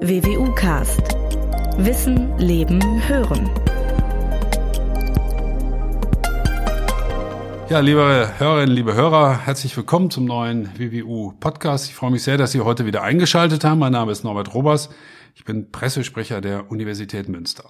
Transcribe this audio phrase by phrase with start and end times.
[0.00, 1.16] WWU Cast.
[1.76, 3.50] Wissen, Leben, Hören.
[7.68, 11.88] Ja, liebe Hörerinnen, liebe Hörer, herzlich willkommen zum neuen WWU Podcast.
[11.88, 13.80] Ich freue mich sehr, dass Sie heute wieder eingeschaltet haben.
[13.80, 14.88] Mein Name ist Norbert Robers.
[15.34, 17.68] Ich bin Pressesprecher der Universität Münster.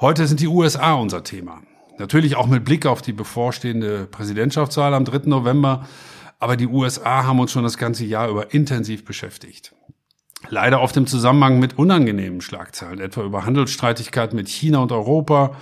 [0.00, 1.62] Heute sind die USA unser Thema.
[1.98, 5.28] Natürlich auch mit Blick auf die bevorstehende Präsidentschaftswahl am 3.
[5.28, 5.86] November.
[6.40, 9.72] Aber die USA haben uns schon das ganze Jahr über intensiv beschäftigt.
[10.50, 15.56] Leider oft im Zusammenhang mit unangenehmen Schlagzeilen, etwa über Handelsstreitigkeiten mit China und Europa,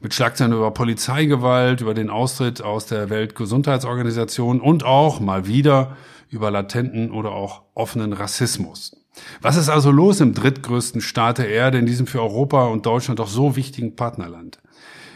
[0.00, 5.96] mit Schlagzeilen über Polizeigewalt, über den Austritt aus der Weltgesundheitsorganisation und auch mal wieder
[6.30, 8.96] über latenten oder auch offenen Rassismus.
[9.42, 13.18] Was ist also los im drittgrößten Staat der Erde, in diesem für Europa und Deutschland
[13.18, 14.58] doch so wichtigen Partnerland?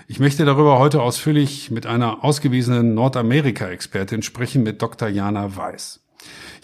[0.07, 5.09] Ich möchte darüber heute ausführlich mit einer ausgewiesenen Nordamerika-Expertin sprechen, mit Dr.
[5.09, 6.04] Jana Weiß.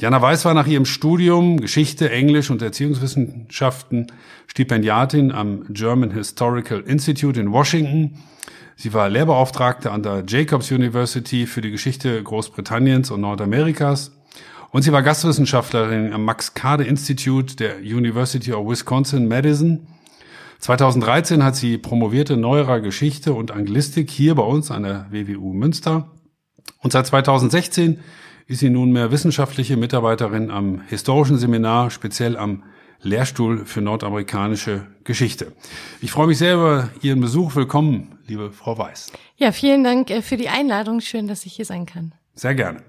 [0.00, 4.06] Jana Weiß war nach ihrem Studium Geschichte, Englisch und Erziehungswissenschaften
[4.46, 8.18] Stipendiatin am German Historical Institute in Washington.
[8.76, 14.12] Sie war Lehrbeauftragte an der Jacobs University für die Geschichte Großbritanniens und Nordamerikas.
[14.70, 19.86] Und sie war Gastwissenschaftlerin am Max Kade Institute der University of Wisconsin-Madison.
[20.60, 26.10] 2013 hat sie promovierte neuerer Geschichte und Anglistik hier bei uns an der WWU Münster.
[26.78, 27.98] Und seit 2016
[28.50, 32.64] ist sie nunmehr wissenschaftliche Mitarbeiterin am Historischen Seminar, speziell am
[33.00, 35.52] Lehrstuhl für nordamerikanische Geschichte.
[36.00, 37.54] Ich freue mich sehr über Ihren Besuch.
[37.54, 39.12] Willkommen, liebe Frau Weiß.
[39.36, 41.00] Ja, vielen Dank äh, für die Einladung.
[41.00, 42.12] Schön, dass ich hier sein kann.
[42.34, 42.82] Sehr gerne.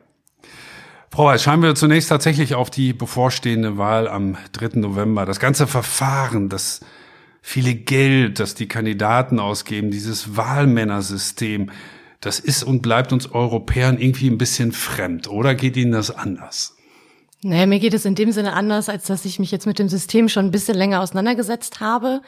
[1.12, 4.80] Frau Weiß, schauen wir zunächst tatsächlich auf die bevorstehende Wahl am 3.
[4.80, 5.28] November.
[5.28, 6.80] Das ganze Verfahren, das
[7.44, 11.70] viele Geld, das die Kandidaten ausgeben, dieses Wahlmännersystem,
[12.22, 15.28] das ist und bleibt uns Europäern irgendwie ein bisschen fremd.
[15.28, 16.76] Oder geht Ihnen das anders?
[17.44, 19.90] Naja, mir geht es in dem Sinne anders, als dass ich mich jetzt mit dem
[19.90, 22.22] System schon ein bisschen länger auseinandergesetzt habe.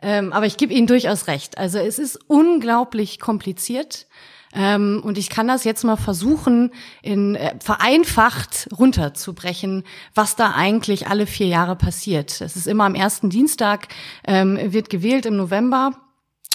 [0.00, 1.58] Ähm, aber ich gebe Ihnen durchaus recht.
[1.58, 4.06] Also es ist unglaublich kompliziert.
[4.52, 11.08] Ähm, und ich kann das jetzt mal versuchen, in äh, vereinfacht runterzubrechen, was da eigentlich
[11.08, 12.40] alle vier Jahre passiert.
[12.40, 13.88] Es ist immer am ersten Dienstag,
[14.24, 15.92] ähm, wird gewählt im November.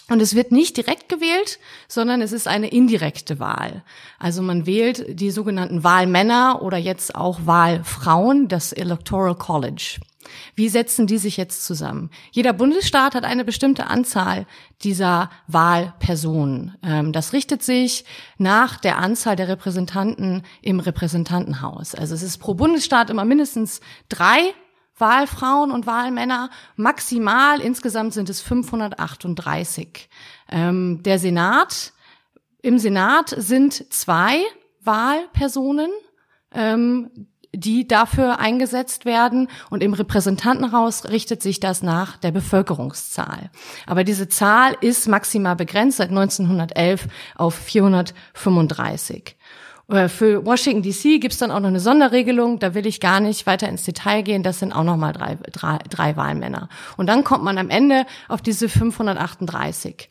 [0.09, 3.83] Und es wird nicht direkt gewählt, sondern es ist eine indirekte Wahl.
[4.19, 9.99] Also man wählt die sogenannten Wahlmänner oder jetzt auch Wahlfrauen, das Electoral College.
[10.55, 12.09] Wie setzen die sich jetzt zusammen?
[12.31, 14.45] Jeder Bundesstaat hat eine bestimmte Anzahl
[14.83, 16.75] dieser Wahlpersonen.
[16.83, 18.05] Ähm, das richtet sich
[18.37, 21.95] nach der Anzahl der Repräsentanten im Repräsentantenhaus.
[21.95, 24.53] Also es ist pro Bundesstaat immer mindestens drei
[24.97, 26.49] Wahlfrauen und Wahlmänner.
[26.75, 30.09] Maximal insgesamt sind es 538.
[30.49, 31.93] Ähm, der Senat,
[32.61, 34.39] im Senat sind zwei
[34.81, 35.91] Wahlpersonen,
[36.51, 39.49] ähm, die dafür eingesetzt werden.
[39.69, 43.49] Und im Repräsentantenhaus richtet sich das nach der Bevölkerungszahl.
[43.85, 49.35] Aber diese Zahl ist maximal begrenzt seit 1911 auf 435.
[49.87, 53.45] Äh, für Washington DC gibt's dann auch noch eine Sonderregelung, da will ich gar nicht
[53.45, 56.69] weiter ins Detail gehen, das sind auch noch mal drei, drei, drei Wahlmänner.
[56.97, 60.09] Und dann kommt man am Ende auf diese 538.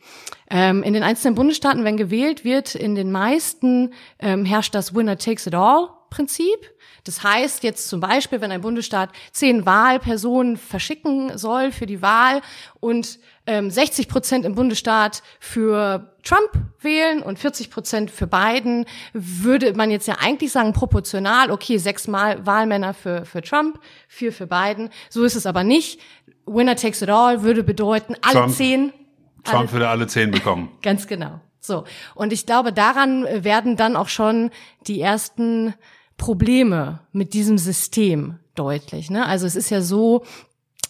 [0.50, 5.18] Ähm, in den einzelnen Bundesstaaten, wenn gewählt wird, in den meisten ähm, herrscht das Winner
[5.18, 6.70] takes it all Prinzip.
[7.04, 12.40] Das heißt jetzt zum Beispiel, wenn ein Bundesstaat zehn Wahlpersonen verschicken soll für die Wahl
[12.80, 16.50] und ähm, 60 Prozent im Bundesstaat für Trump
[16.80, 22.08] wählen und 40 Prozent für Biden, würde man jetzt ja eigentlich sagen, proportional, okay, sechs
[22.08, 23.78] Mal Wahlmänner für, für Trump,
[24.08, 24.88] vier für Biden.
[25.10, 26.00] So ist es aber nicht.
[26.46, 28.92] Winner takes it all würde bedeuten, alle Trump, zehn.
[29.44, 30.70] Trump alle, würde alle zehn bekommen.
[30.82, 31.40] Ganz genau.
[31.60, 31.84] So.
[32.14, 34.50] Und ich glaube, daran werden dann auch schon
[34.86, 35.74] die ersten
[36.16, 39.10] Probleme mit diesem System deutlich.
[39.10, 39.26] Ne?
[39.26, 40.24] Also es ist ja so,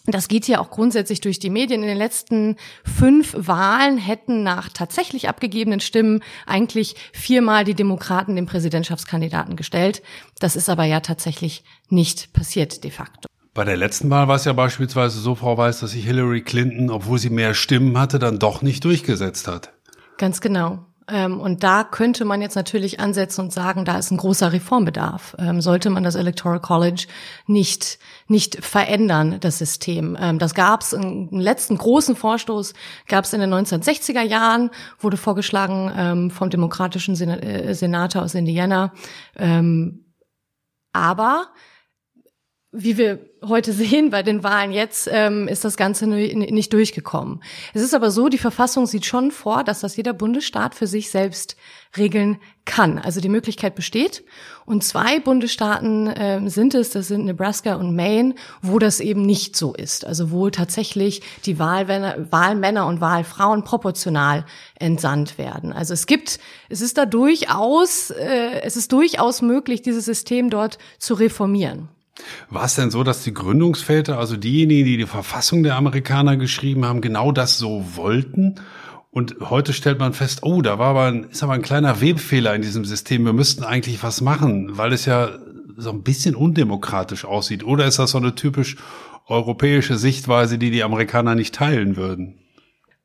[0.06, 1.82] das geht ja auch grundsätzlich durch die Medien.
[1.82, 8.46] In den letzten fünf Wahlen hätten nach tatsächlich abgegebenen Stimmen eigentlich viermal die Demokraten den
[8.46, 10.02] Präsidentschaftskandidaten gestellt.
[10.40, 13.28] Das ist aber ja tatsächlich nicht passiert de facto.
[13.54, 16.90] Bei der letzten Wahl war es ja beispielsweise so, Frau Weiß, dass sich Hillary Clinton,
[16.90, 19.72] obwohl sie mehr Stimmen hatte, dann doch nicht durchgesetzt hat.
[20.18, 20.84] Ganz genau.
[21.08, 25.36] Ähm, und da könnte man jetzt natürlich ansetzen und sagen, da ist ein großer Reformbedarf.
[25.38, 27.06] Ähm, sollte man das Electoral College
[27.46, 30.16] nicht nicht verändern, das System.
[30.18, 32.72] Ähm, das gab es, einen letzten großen Vorstoß
[33.06, 38.92] gab es in den 1960er Jahren, wurde vorgeschlagen vom demokratischen äh, Senator aus Indiana.
[40.92, 41.46] aber
[42.76, 47.42] wie wir heute sehen bei den Wahlen jetzt, ähm, ist das Ganze nicht durchgekommen.
[47.72, 51.10] Es ist aber so, die Verfassung sieht schon vor, dass das jeder Bundesstaat für sich
[51.10, 51.56] selbst
[51.96, 52.98] regeln kann.
[52.98, 54.24] Also die Möglichkeit besteht.
[54.66, 59.54] Und zwei Bundesstaaten äh, sind es, das sind Nebraska und Maine, wo das eben nicht
[59.54, 60.04] so ist.
[60.04, 64.44] Also wo tatsächlich die Wahlmänner, Wahlmänner und Wahlfrauen proportional
[64.80, 65.72] entsandt werden.
[65.72, 70.78] Also es gibt, es ist da durchaus, äh, es ist durchaus möglich, dieses System dort
[70.98, 71.88] zu reformieren.
[72.48, 76.84] War es denn so, dass die Gründungsväter, also diejenigen, die die Verfassung der Amerikaner geschrieben
[76.84, 78.56] haben, genau das so wollten?
[79.10, 82.54] Und heute stellt man fest, oh, da war aber ein, ist aber ein kleiner Webfehler
[82.54, 83.24] in diesem System.
[83.24, 85.38] Wir müssten eigentlich was machen, weil es ja
[85.76, 87.64] so ein bisschen undemokratisch aussieht.
[87.64, 88.76] Oder ist das so eine typisch
[89.26, 92.43] europäische Sichtweise, die die Amerikaner nicht teilen würden?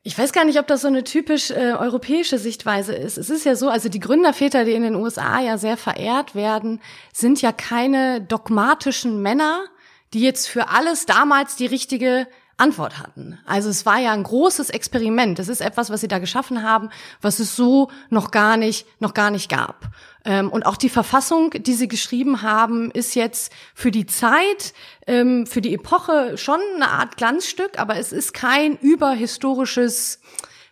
[0.01, 3.17] Ich weiß gar nicht, ob das so eine typisch äh, europäische Sichtweise ist.
[3.17, 6.81] Es ist ja so, also die Gründerväter, die in den USA ja sehr verehrt werden,
[7.13, 9.65] sind ja keine dogmatischen Männer,
[10.13, 13.39] die jetzt für alles damals die richtige Antwort hatten.
[13.45, 15.37] Also es war ja ein großes Experiment.
[15.37, 16.89] Das ist etwas, was sie da geschaffen haben,
[17.21, 19.89] was es so noch gar nicht, noch gar nicht gab.
[20.25, 24.73] Ähm, und auch die Verfassung, die sie geschrieben haben, ist jetzt für die Zeit,
[25.07, 30.19] ähm, für die Epoche schon eine Art Glanzstück, aber es ist kein überhistorisches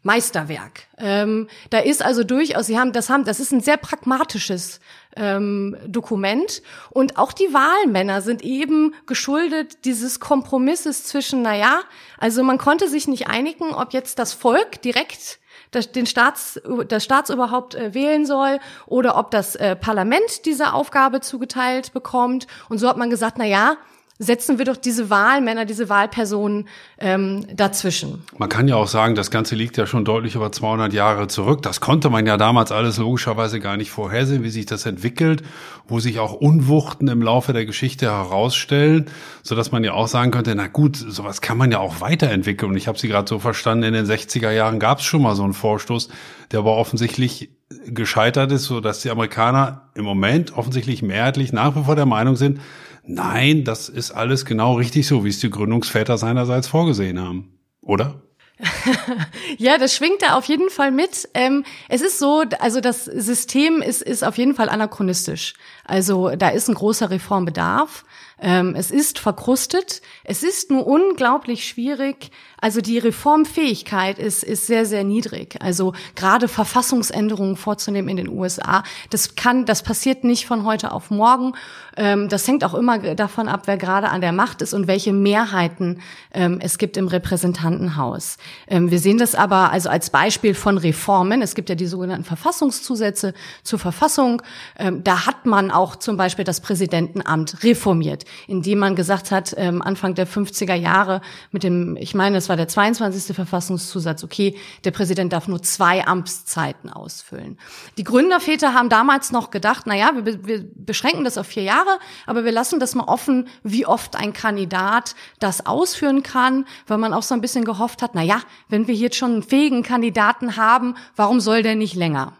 [0.04, 0.84] Meisterwerk.
[0.98, 4.80] Ähm, da ist also durchaus, sie haben, das haben, das ist ein sehr pragmatisches
[5.16, 6.62] ähm, Dokument
[6.92, 11.82] und auch die Wahlmänner sind eben geschuldet dieses Kompromisses zwischen, na ja,
[12.18, 15.40] also man konnte sich nicht einigen, ob jetzt das Volk direkt
[15.72, 21.22] das, den Staats, das Staatsoberhaupt äh, wählen soll oder ob das äh, Parlament diese Aufgabe
[21.22, 22.48] zugeteilt bekommt.
[22.70, 23.78] Und so hat man gesagt, na ja,
[24.20, 26.68] setzen wir doch diese Wahlmänner, diese Wahlpersonen
[26.98, 28.24] ähm, dazwischen.
[28.38, 31.62] Man kann ja auch sagen, das Ganze liegt ja schon deutlich über 200 Jahre zurück.
[31.62, 35.44] Das konnte man ja damals alles logischerweise gar nicht vorhersehen, wie sich das entwickelt,
[35.88, 39.06] wo sich auch Unwuchten im Laufe der Geschichte herausstellen,
[39.44, 42.72] so dass man ja auch sagen könnte, na gut, sowas kann man ja auch weiterentwickeln.
[42.72, 45.36] Und ich habe Sie gerade so verstanden, in den 60er Jahren gab es schon mal
[45.36, 46.10] so einen Vorstoß,
[46.52, 47.52] der aber offensichtlich
[47.86, 52.36] gescheitert ist, so dass die Amerikaner im Moment offensichtlich mehrheitlich nach wie vor der Meinung
[52.36, 52.62] sind,
[53.08, 57.58] Nein, das ist alles genau richtig so, wie es die Gründungsväter seinerseits vorgesehen haben.
[57.82, 58.22] Oder?
[59.58, 61.30] ja, das schwingt da auf jeden Fall mit.
[61.34, 65.54] Ähm, es ist so, also das System ist, ist auf jeden Fall anachronistisch.
[65.86, 68.04] Also da ist ein großer Reformbedarf.
[68.42, 70.02] Ähm, es ist verkrustet.
[70.24, 72.32] Es ist nur unglaublich schwierig.
[72.60, 75.58] Also die Reformfähigkeit ist, ist sehr, sehr niedrig.
[75.62, 81.12] Also gerade Verfassungsänderungen vorzunehmen in den USA, das kann, das passiert nicht von heute auf
[81.12, 81.54] morgen.
[81.96, 85.14] Ähm, das hängt auch immer davon ab, wer gerade an der Macht ist und welche
[85.14, 86.02] Mehrheiten
[86.34, 88.38] ähm, es gibt im Repräsentantenhaus.
[88.68, 91.44] Ähm, wir sehen das aber also als Beispiel von Reformen.
[91.44, 93.34] Es gibt ja die sogenannten Verfassungszusätze
[93.64, 94.42] zur Verfassung.
[94.78, 100.28] Da hat man auch zum Beispiel das Präsidentenamt reformiert indem man gesagt hat, Anfang der
[100.28, 101.22] 50er Jahre
[101.52, 103.36] mit dem, ich meine, war der 22.
[103.36, 107.58] Verfassungszusatz, okay, der Präsident darf nur zwei Amtszeiten ausfüllen.
[107.98, 112.00] Die Gründerväter haben damals noch gedacht, na ja, wir, wir beschränken das auf vier Jahre,
[112.26, 117.14] aber wir lassen das mal offen, wie oft ein Kandidat das ausführen kann, weil man
[117.14, 120.58] auch so ein bisschen gehofft hat, na ja, wenn wir jetzt schon einen fähigen Kandidaten
[120.58, 122.34] haben, warum soll der nicht länger?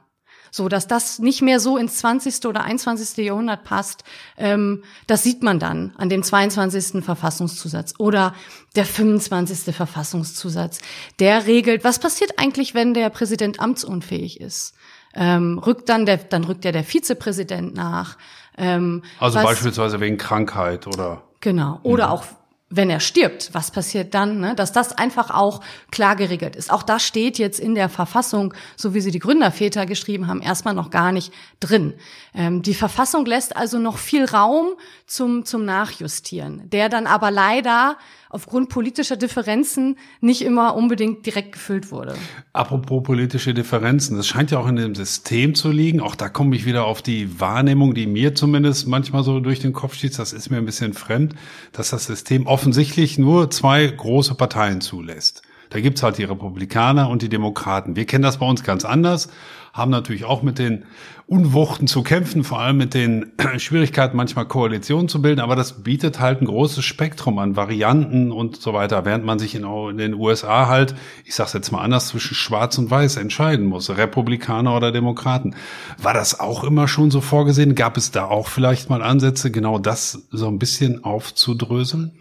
[0.52, 2.46] So, dass das nicht mehr so ins 20.
[2.46, 3.26] oder 21.
[3.26, 4.04] Jahrhundert passt,
[4.38, 7.04] ähm, das sieht man dann an dem 22.
[7.04, 8.34] Verfassungszusatz oder
[8.76, 9.76] der 25.
[9.76, 10.80] Verfassungszusatz.
[11.20, 14.74] Der regelt, was passiert eigentlich, wenn der Präsident amtsunfähig ist?
[15.14, 18.18] Ähm, rückt dann der, dann rückt ja der Vizepräsident nach.
[18.58, 21.24] Ähm, also was, beispielsweise wegen Krankheit oder?
[21.42, 21.80] Genau.
[21.84, 22.14] Oder mhm.
[22.14, 22.26] auch
[22.70, 24.54] wenn er stirbt, was passiert dann, ne?
[24.54, 26.70] dass das einfach auch klar geregelt ist.
[26.70, 30.74] Auch das steht jetzt in der Verfassung, so wie sie die Gründerväter geschrieben haben, erstmal
[30.74, 31.94] noch gar nicht drin.
[32.34, 34.74] Ähm, die Verfassung lässt also noch viel Raum
[35.06, 37.98] zum, zum Nachjustieren, der dann aber leider
[38.30, 42.16] aufgrund politischer Differenzen nicht immer unbedingt direkt gefüllt wurde.
[42.54, 46.02] Apropos politische Differenzen, das scheint ja auch in dem System zu liegen.
[46.02, 49.74] Auch da komme ich wieder auf die Wahrnehmung, die mir zumindest manchmal so durch den
[49.74, 50.18] Kopf steht.
[50.18, 51.36] Das ist mir ein bisschen fremd,
[51.72, 55.47] dass das System offensichtlich nur zwei große Parteien zulässt.
[55.70, 57.96] Da gibt's halt die Republikaner und die Demokraten.
[57.96, 59.30] Wir kennen das bei uns ganz anders
[59.78, 60.86] haben natürlich auch mit den
[61.28, 66.20] Unwuchten zu kämpfen, vor allem mit den Schwierigkeiten, manchmal Koalitionen zu bilden, aber das bietet
[66.20, 69.64] halt ein großes Spektrum an Varianten und so weiter, während man sich in,
[69.98, 70.96] den USA halt,
[71.26, 75.56] ich sag's jetzt mal anders, zwischen Schwarz und Weiß entscheiden muss, Republikaner oder Demokraten.
[76.02, 77.76] War das auch immer schon so vorgesehen?
[77.76, 82.14] Gab es da auch vielleicht mal Ansätze, genau das so ein bisschen aufzudröseln?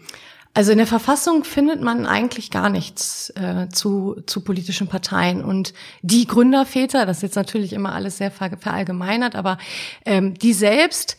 [0.53, 5.43] Also in der Verfassung findet man eigentlich gar nichts äh, zu, zu politischen Parteien.
[5.43, 9.59] Und die Gründerväter, das ist jetzt natürlich immer alles sehr ver verallgemeinert, aber
[10.05, 11.17] ähm, die selbst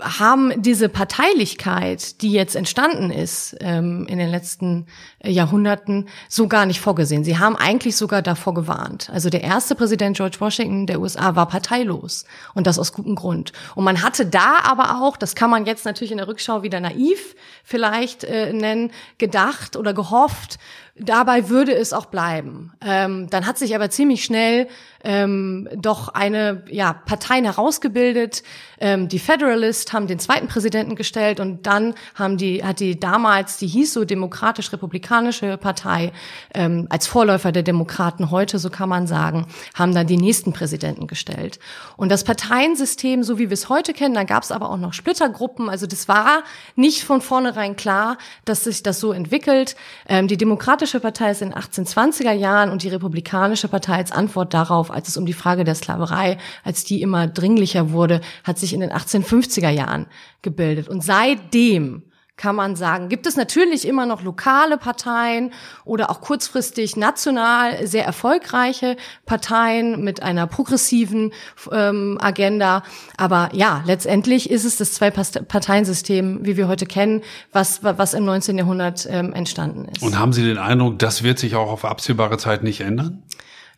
[0.00, 4.86] haben diese Parteilichkeit, die jetzt entstanden ist ähm, in den letzten
[5.20, 7.24] äh, Jahrhunderten, so gar nicht vorgesehen.
[7.24, 9.10] Sie haben eigentlich sogar davor gewarnt.
[9.10, 13.52] Also der erste Präsident George Washington der USA war parteilos und das aus gutem Grund.
[13.74, 16.80] Und man hatte da aber auch, das kann man jetzt natürlich in der Rückschau wieder
[16.80, 20.58] naiv vielleicht äh, nennen, gedacht oder gehofft,
[21.00, 22.72] dabei würde es auch bleiben.
[22.84, 24.68] Ähm, dann hat sich aber ziemlich schnell
[25.04, 28.42] ähm, doch eine ja, Parteien herausgebildet.
[28.80, 33.58] Ähm, die Federalist haben den zweiten Präsidenten gestellt und dann haben die, hat die damals,
[33.58, 36.12] die hieß so Demokratisch-Republikanische Partei,
[36.54, 41.06] ähm, als Vorläufer der Demokraten heute, so kann man sagen, haben dann die nächsten Präsidenten
[41.06, 41.58] gestellt.
[41.96, 44.92] Und das Parteiensystem, so wie wir es heute kennen, da gab es aber auch noch
[44.92, 45.68] Splittergruppen.
[45.68, 46.42] Also das war
[46.74, 49.76] nicht von vornherein klar, dass sich das so entwickelt.
[50.08, 54.54] Ähm, die Demokratische Partei ist in den 1820er Jahren und die Republikanische Partei als Antwort
[54.54, 58.58] darauf auf, als es um die Frage der Sklaverei, als die immer dringlicher wurde, hat
[58.58, 60.06] sich in den 1850er Jahren
[60.42, 60.88] gebildet.
[60.88, 62.02] Und seitdem
[62.38, 65.52] kann man sagen, gibt es natürlich immer noch lokale Parteien
[65.84, 71.32] oder auch kurzfristig national sehr erfolgreiche Parteien mit einer progressiven
[71.70, 72.82] ähm, Agenda.
[73.18, 78.56] Aber ja, letztendlich ist es das Zwei-Parteien-System, wie wir heute kennen, was, was im 19.
[78.56, 80.02] Jahrhundert ähm, entstanden ist.
[80.02, 83.24] Und haben Sie den Eindruck, das wird sich auch auf absehbare Zeit nicht ändern?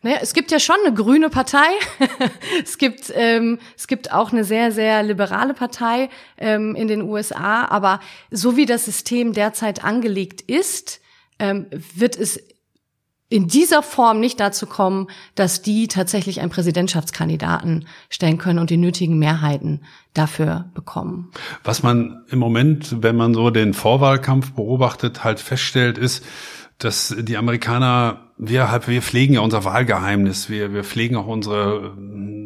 [0.03, 1.67] Naja, es gibt ja schon eine grüne Partei.
[2.63, 7.65] es gibt ähm, es gibt auch eine sehr sehr liberale Partei ähm, in den USA.
[7.65, 7.99] Aber
[8.31, 11.01] so wie das System derzeit angelegt ist,
[11.39, 12.39] ähm, wird es
[13.31, 18.77] in dieser Form nicht dazu kommen, dass die tatsächlich einen Präsidentschaftskandidaten stellen können und die
[18.77, 21.31] nötigen Mehrheiten dafür bekommen.
[21.63, 26.25] Was man im Moment, wenn man so den Vorwahlkampf beobachtet, halt feststellt, ist,
[26.77, 31.93] dass die Amerikaner, wir halt, wir pflegen ja unser Wahlgeheimnis, wir, wir pflegen auch unsere,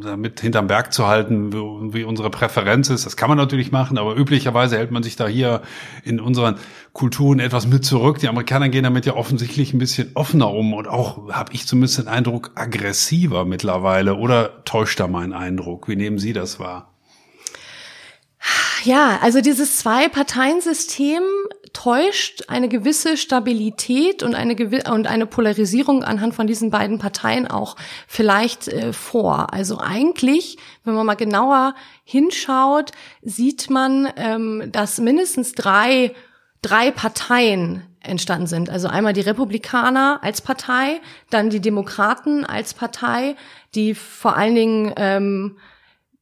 [0.03, 3.05] damit hinterm Berg zu halten, wie, wie unsere Präferenz ist.
[3.05, 5.61] Das kann man natürlich machen, aber üblicherweise hält man sich da hier
[6.03, 6.55] in unseren
[6.91, 8.19] Kulturen etwas mit zurück.
[8.19, 11.97] Die Amerikaner gehen damit ja offensichtlich ein bisschen offener um und auch, habe ich zumindest
[11.99, 14.15] den Eindruck, aggressiver mittlerweile.
[14.15, 15.87] Oder täuscht da mein Eindruck?
[15.87, 16.94] Wie nehmen Sie das wahr?
[18.85, 21.23] Ja, also dieses Zwei-Parteien-System
[21.73, 24.55] täuscht eine gewisse Stabilität und eine,
[24.91, 27.77] und eine Polarisierung anhand von diesen beiden Parteien auch
[28.07, 29.51] vielleicht äh, vor.
[29.53, 31.73] Also eigentlich, wenn man mal genauer
[32.03, 32.91] hinschaut,
[33.23, 36.13] sieht man, ähm, dass mindestens drei,
[36.61, 38.69] drei Parteien entstanden sind.
[38.69, 41.01] Also einmal die Republikaner als Partei,
[41.31, 43.35] dann die Demokraten als Partei,
[43.73, 45.57] die vor allen Dingen ähm,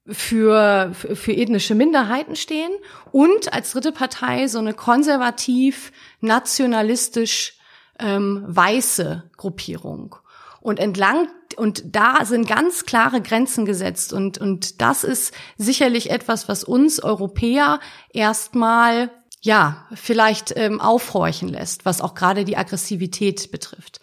[0.06, 2.72] für, für ethnische Minderheiten stehen
[3.12, 7.58] und als dritte Partei so eine konservativ, nationalistisch
[8.00, 10.16] ähm, weiße Gruppierung.
[10.60, 16.48] Und entlang und da sind ganz klare Grenzen gesetzt und und das ist sicherlich etwas,
[16.48, 17.80] was uns Europäer
[18.12, 24.00] erstmal ja vielleicht ähm, aufhorchen lässt, was auch gerade die Aggressivität betrifft.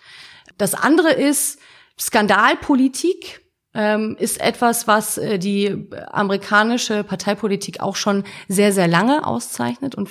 [0.58, 1.58] Das andere ist
[1.98, 3.40] Skandalpolitik
[3.72, 10.08] ähm, ist etwas, was äh, die amerikanische Parteipolitik auch schon sehr, sehr lange auszeichnet und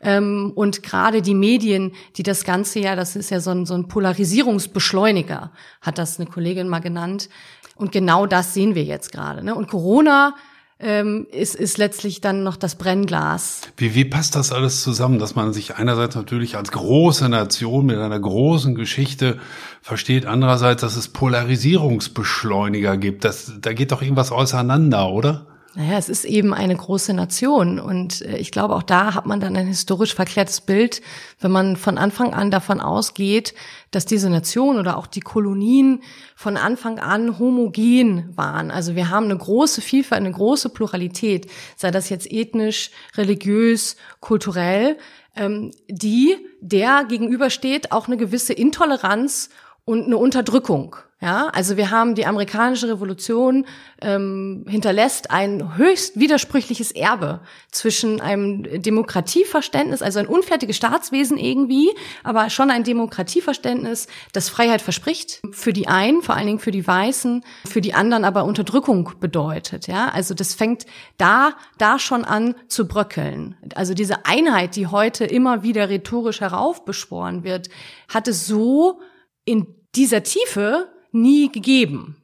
[0.00, 3.74] ähm, und gerade die Medien, die das Ganze ja, das ist ja so ein, so
[3.74, 7.28] ein Polarisierungsbeschleuniger, hat das eine Kollegin mal genannt.
[7.76, 9.44] Und genau das sehen wir jetzt gerade.
[9.44, 9.54] Ne?
[9.54, 10.34] Und Corona
[10.78, 13.62] ähm, ist, ist letztlich dann noch das Brennglas.
[13.76, 17.98] Wie, wie passt das alles zusammen, dass man sich einerseits natürlich als große Nation mit
[17.98, 19.38] einer großen Geschichte
[19.80, 23.24] versteht, andererseits, dass es Polarisierungsbeschleuniger gibt.
[23.24, 25.46] Das, da geht doch irgendwas auseinander, oder?
[25.78, 29.40] Naja, es ist eben eine große Nation und äh, ich glaube, auch da hat man
[29.40, 31.02] dann ein historisch verklärtes Bild,
[31.38, 33.52] wenn man von Anfang an davon ausgeht,
[33.90, 36.02] dass diese Nation oder auch die Kolonien
[36.34, 38.70] von Anfang an homogen waren.
[38.70, 44.96] Also wir haben eine große Vielfalt, eine große Pluralität, sei das jetzt ethnisch, religiös, kulturell,
[45.36, 49.50] ähm, die der gegenübersteht auch eine gewisse Intoleranz
[49.84, 50.96] und eine Unterdrückung.
[51.18, 53.64] Ja, also wir haben die amerikanische Revolution
[54.02, 57.40] ähm, hinterlässt ein höchst widersprüchliches Erbe
[57.72, 61.88] zwischen einem Demokratieverständnis, also ein unfertiges Staatswesen irgendwie,
[62.22, 66.86] aber schon ein Demokratieverständnis, das Freiheit verspricht für die einen, vor allen Dingen für die
[66.86, 69.86] Weißen, für die anderen aber Unterdrückung bedeutet.
[69.86, 70.84] Ja, also das fängt
[71.16, 73.56] da da schon an zu bröckeln.
[73.74, 77.70] Also diese Einheit, die heute immer wieder rhetorisch heraufbeschworen wird,
[78.06, 79.00] hat es so
[79.46, 82.16] in dieser Tiefe nie gegeben.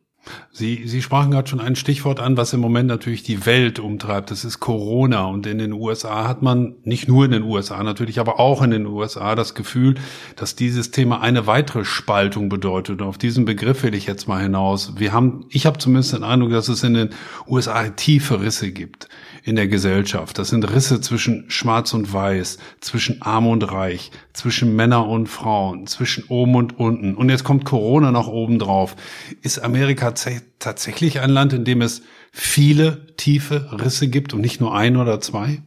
[0.52, 4.30] Sie, Sie sprachen gerade schon ein Stichwort an, was im Moment natürlich die Welt umtreibt.
[4.30, 5.24] Das ist Corona.
[5.24, 8.70] Und in den USA hat man, nicht nur in den USA natürlich, aber auch in
[8.70, 9.96] den USA das Gefühl,
[10.36, 13.00] dass dieses Thema eine weitere Spaltung bedeutet.
[13.00, 14.94] Und auf diesen Begriff will ich jetzt mal hinaus.
[14.96, 17.10] Wir haben, ich habe zumindest den Eindruck, dass es in den
[17.48, 19.08] USA tiefe Risse gibt.
[19.42, 20.38] In der Gesellschaft.
[20.38, 25.86] Das sind Risse zwischen Schwarz und Weiß, zwischen Arm und Reich, zwischen Männer und Frauen,
[25.86, 27.14] zwischen oben und unten.
[27.14, 28.94] Und jetzt kommt Corona noch oben drauf.
[29.42, 30.12] Ist Amerika
[30.58, 35.20] tatsächlich ein Land, in dem es viele tiefe Risse gibt und nicht nur ein oder
[35.20, 35.62] zwei?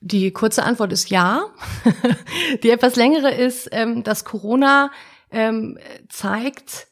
[0.00, 1.44] Die kurze Antwort ist ja.
[2.62, 4.90] Die etwas längere ist, ähm, dass Corona
[5.30, 6.88] ähm, zeigt,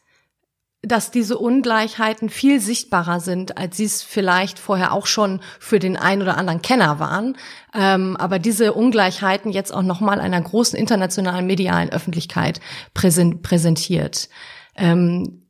[0.82, 5.96] dass diese Ungleichheiten viel sichtbarer sind, als sie es vielleicht vorher auch schon für den
[5.98, 7.36] einen oder anderen Kenner waren.
[7.74, 12.60] Ähm, aber diese Ungleichheiten jetzt auch nochmal einer großen internationalen medialen Öffentlichkeit
[12.94, 14.30] präsent, präsentiert.
[14.74, 15.46] Ähm,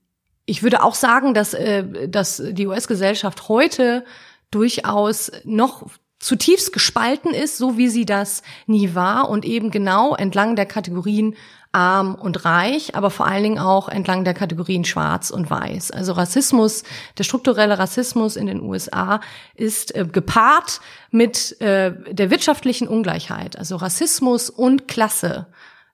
[0.47, 4.05] ich würde auch sagen, dass, äh, dass die US-Gesellschaft heute
[4.51, 5.87] durchaus noch
[6.19, 11.35] zutiefst gespalten ist, so wie sie das nie war und eben genau entlang der Kategorien
[11.73, 15.93] arm und reich, aber vor allen Dingen auch entlang der Kategorien schwarz und weiß.
[15.93, 16.83] Also Rassismus,
[17.17, 19.21] der strukturelle Rassismus in den USA
[19.55, 25.47] ist äh, gepaart mit äh, der wirtschaftlichen Ungleichheit, also Rassismus und Klasse.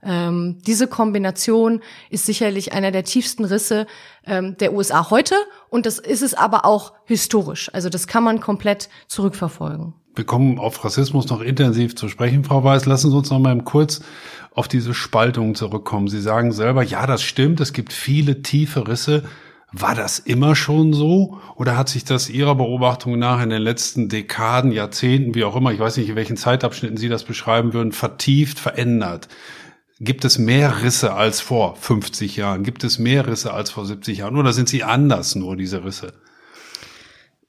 [0.02, 3.86] Ähm, diese Kombination ist sicherlich einer der tiefsten Risse
[4.24, 5.34] ähm, der USA heute
[5.68, 7.70] und das ist es aber auch historisch.
[7.74, 9.94] Also das kann man komplett zurückverfolgen.
[10.16, 12.86] Wir kommen auf Rassismus noch intensiv zu sprechen, Frau Weiß.
[12.86, 14.00] Lassen Sie uns noch mal kurz
[14.54, 16.08] auf diese Spaltung zurückkommen.
[16.08, 19.24] Sie sagen selber, ja, das stimmt, es gibt viele tiefe Risse.
[19.72, 21.38] War das immer schon so?
[21.54, 25.72] Oder hat sich das Ihrer Beobachtung nach in den letzten Dekaden, Jahrzehnten, wie auch immer,
[25.72, 29.28] ich weiß nicht, in welchen Zeitabschnitten Sie das beschreiben würden, vertieft, verändert?
[30.00, 32.64] Gibt es mehr Risse als vor 50 Jahren?
[32.64, 34.36] Gibt es mehr Risse als vor 70 Jahren?
[34.36, 36.14] Oder sind sie anders nur, diese Risse?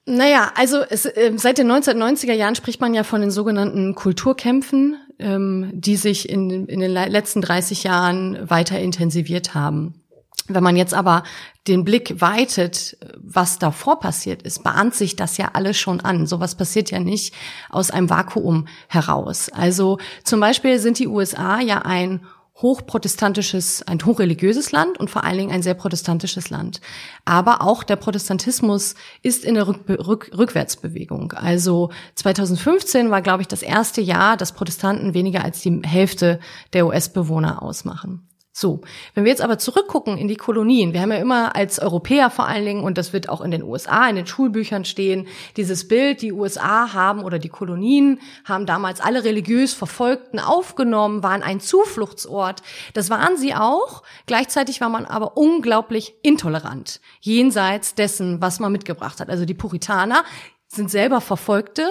[0.08, 4.96] Naja, also es, äh, seit den 1990er Jahren spricht man ja von den sogenannten Kulturkämpfen,
[5.18, 10.00] ähm, die sich in, in den letzten 30 Jahren weiter intensiviert haben.
[10.46, 11.24] Wenn man jetzt aber
[11.66, 16.26] den Blick weitet, was davor passiert ist, bahnt sich das ja alles schon an.
[16.26, 17.34] Sowas passiert ja nicht
[17.68, 19.50] aus einem Vakuum heraus.
[19.52, 22.22] Also zum Beispiel sind die USA ja ein
[22.60, 26.80] hochprotestantisches, ein hochreligiöses Land und vor allen Dingen ein sehr protestantisches Land.
[27.24, 31.32] Aber auch der Protestantismus ist in der Rück Rück Rückwärtsbewegung.
[31.32, 36.40] Also 2015 war, glaube ich, das erste Jahr, dass Protestanten weniger als die Hälfte
[36.72, 38.28] der US-Bewohner ausmachen.
[38.60, 38.80] So,
[39.14, 42.48] wenn wir jetzt aber zurückgucken in die Kolonien, wir haben ja immer als Europäer vor
[42.48, 46.22] allen Dingen, und das wird auch in den USA, in den Schulbüchern stehen, dieses Bild,
[46.22, 52.62] die USA haben oder die Kolonien haben damals alle religiös Verfolgten aufgenommen, waren ein Zufluchtsort.
[52.94, 54.02] Das waren sie auch.
[54.26, 59.30] Gleichzeitig war man aber unglaublich intolerant, jenseits dessen, was man mitgebracht hat.
[59.30, 60.24] Also die Puritaner
[60.66, 61.88] sind selber Verfolgte,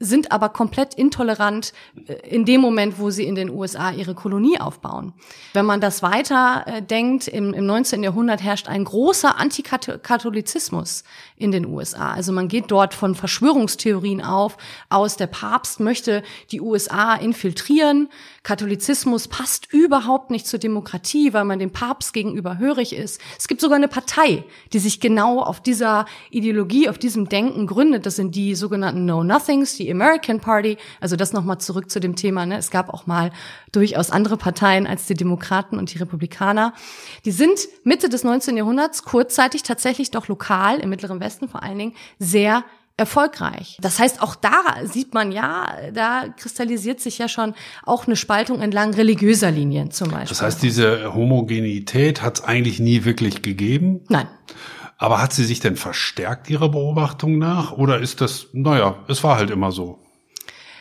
[0.00, 1.72] sind aber komplett intolerant
[2.06, 5.12] äh, in dem Moment, wo sie in den USA ihre Kolonie aufbauen.
[5.52, 8.02] Wenn man das weiter äh, denkt, im, im 19.
[8.02, 11.04] Jahrhundert herrscht ein großer Antikatholizismus
[11.36, 12.12] in den USA.
[12.12, 14.56] Also man geht dort von Verschwörungstheorien auf,
[14.88, 18.08] aus der Papst möchte die USA infiltrieren.
[18.42, 23.20] Katholizismus passt überhaupt nicht zur Demokratie, weil man dem Papst gegenüber hörig ist.
[23.38, 28.06] Es gibt sogar eine Partei, die sich genau auf dieser Ideologie, auf diesem Denken gründet.
[28.06, 30.76] Das sind die sogenannten Know-Nothings, die American Party.
[31.00, 32.46] Also das nochmal zurück zu dem Thema.
[32.46, 32.58] Ne?
[32.58, 33.30] Es gab auch mal
[33.72, 36.72] durchaus andere Parteien als die Demokraten und die Republikaner.
[37.24, 38.56] Die sind Mitte des 19.
[38.56, 42.64] Jahrhunderts kurzzeitig tatsächlich doch lokal im Mittleren Westen vor allen Dingen sehr
[42.98, 43.78] erfolgreich.
[43.80, 44.50] Das heißt, auch da
[44.84, 50.10] sieht man ja, da kristallisiert sich ja schon auch eine Spaltung entlang religiöser Linien zum
[50.10, 50.28] Beispiel.
[50.28, 54.00] Das heißt, diese Homogenität hat es eigentlich nie wirklich gegeben?
[54.08, 54.26] Nein.
[54.98, 57.72] Aber hat sie sich denn verstärkt Ihrer Beobachtung nach?
[57.72, 60.00] Oder ist das, naja, es war halt immer so?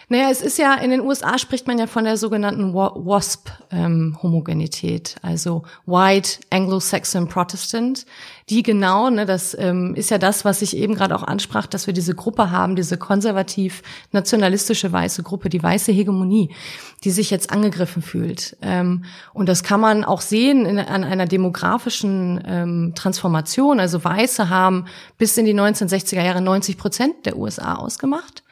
[0.10, 5.30] Naja, es ist ja, in den USA spricht man ja von der sogenannten WASP-Homogenität, ähm,
[5.30, 8.06] also White Anglo-Saxon Protestant,
[8.50, 11.88] die genau, ne, das ähm, ist ja das, was ich eben gerade auch ansprach, dass
[11.88, 16.56] wir diese Gruppe haben, diese konservativ-nationalistische weiße Gruppe, die weiße Hegemonie,
[17.04, 18.56] die sich jetzt angegriffen fühlt.
[18.62, 23.82] Ähm, und das kann man auch sehen in, an einer demografischen ähm, Transformation.
[23.82, 24.86] Also Weiße haben
[25.18, 28.44] bis in die 1960er Jahre 90 Prozent der USA ausgemacht.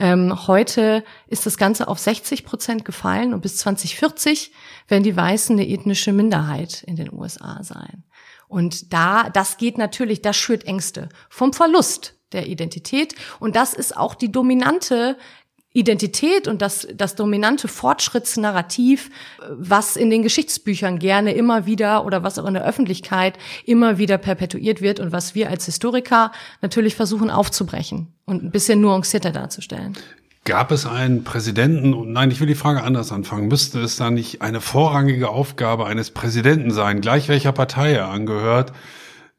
[0.00, 4.50] Ähm, heute ist das Ganze auf 60 Prozent gefallen und bis 2040
[4.88, 8.04] werden die Weißen eine ethnische Minderheit in den USA sein.
[8.48, 13.14] Und da, das geht natürlich, das schürt Ängste vom Verlust der Identität.
[13.40, 15.18] Und das ist auch die dominante
[15.72, 19.08] Identität und das, das dominante Fortschrittsnarrativ,
[19.50, 24.18] was in den Geschichtsbüchern gerne immer wieder oder was auch in der Öffentlichkeit immer wieder
[24.18, 29.96] perpetuiert wird und was wir als Historiker natürlich versuchen aufzubrechen und ein bisschen nuancierter darzustellen.
[30.44, 34.42] Gab es einen Präsidenten, nein, ich will die Frage anders anfangen, müsste es da nicht
[34.42, 38.72] eine vorrangige Aufgabe eines Präsidenten sein, gleich welcher Partei er angehört,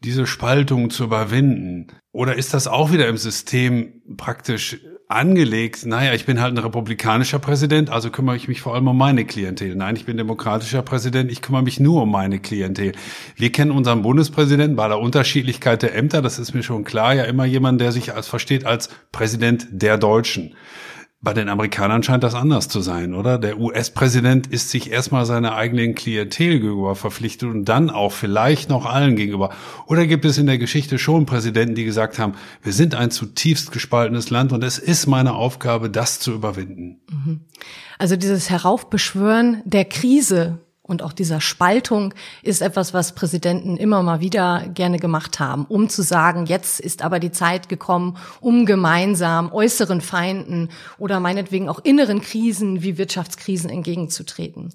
[0.03, 1.87] diese Spaltung zu überwinden?
[2.13, 4.79] Oder ist das auch wieder im System praktisch
[5.11, 8.97] angelegt, naja, ich bin halt ein republikanischer Präsident, also kümmere ich mich vor allem um
[8.97, 9.75] meine Klientel.
[9.75, 12.93] Nein, ich bin demokratischer Präsident, ich kümmere mich nur um meine Klientel.
[13.35, 17.23] Wir kennen unseren Bundespräsidenten bei der Unterschiedlichkeit der Ämter, das ist mir schon klar, ja
[17.23, 20.55] immer jemand, der sich als versteht als Präsident der Deutschen.
[21.23, 23.37] Bei den Amerikanern scheint das anders zu sein, oder?
[23.37, 28.87] Der US-Präsident ist sich erstmal seiner eigenen Klientel gegenüber verpflichtet und dann auch vielleicht noch
[28.87, 29.51] allen gegenüber.
[29.85, 33.71] Oder gibt es in der Geschichte schon Präsidenten, die gesagt haben, wir sind ein zutiefst
[33.71, 37.01] gespaltenes Land und es ist meine Aufgabe, das zu überwinden?
[37.11, 37.41] Mhm.
[37.99, 40.57] Also dieses Heraufbeschwören der Krise,
[40.91, 45.89] und auch dieser Spaltung ist etwas, was Präsidenten immer mal wieder gerne gemacht haben, um
[45.89, 51.79] zu sagen, jetzt ist aber die Zeit gekommen, um gemeinsam äußeren Feinden oder meinetwegen auch
[51.79, 54.73] inneren Krisen wie Wirtschaftskrisen entgegenzutreten.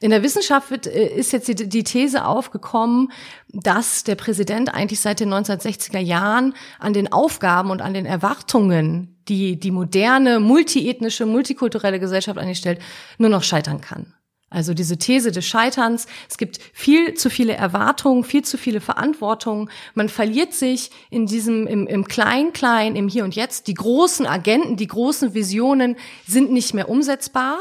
[0.00, 3.12] In der Wissenschaft wird, äh, ist jetzt die, die These aufgekommen,
[3.52, 9.16] dass der Präsident eigentlich seit den 1960er Jahren an den Aufgaben und an den Erwartungen,
[9.28, 12.80] die die moderne, multiethnische, multikulturelle Gesellschaft einstellt,
[13.18, 14.14] nur noch scheitern kann.
[14.50, 16.06] Also diese These des Scheiterns.
[16.28, 19.68] Es gibt viel zu viele Erwartungen, viel zu viele Verantwortungen.
[19.94, 23.66] Man verliert sich in diesem, im, im Klein-Klein, im Hier und Jetzt.
[23.66, 27.58] Die großen Agenten, die großen Visionen sind nicht mehr umsetzbar.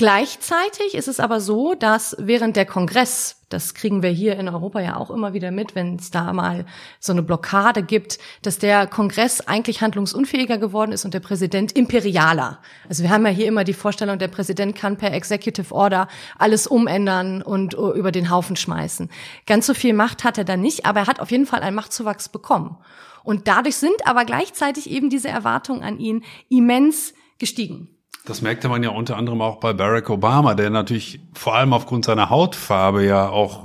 [0.00, 4.80] Gleichzeitig ist es aber so, dass während der Kongress, das kriegen wir hier in Europa
[4.80, 6.64] ja auch immer wieder mit, wenn es da mal
[6.98, 12.60] so eine Blockade gibt, dass der Kongress eigentlich handlungsunfähiger geworden ist und der Präsident imperialer.
[12.88, 16.08] Also wir haben ja hier immer die Vorstellung, der Präsident kann per Executive Order
[16.38, 19.10] alles umändern und uh, über den Haufen schmeißen.
[19.44, 21.76] Ganz so viel Macht hat er da nicht, aber er hat auf jeden Fall einen
[21.76, 22.78] Machtzuwachs bekommen.
[23.22, 27.99] Und dadurch sind aber gleichzeitig eben diese Erwartungen an ihn immens gestiegen.
[28.26, 32.04] Das merkte man ja unter anderem auch bei Barack Obama, der natürlich vor allem aufgrund
[32.04, 33.64] seiner Hautfarbe ja auch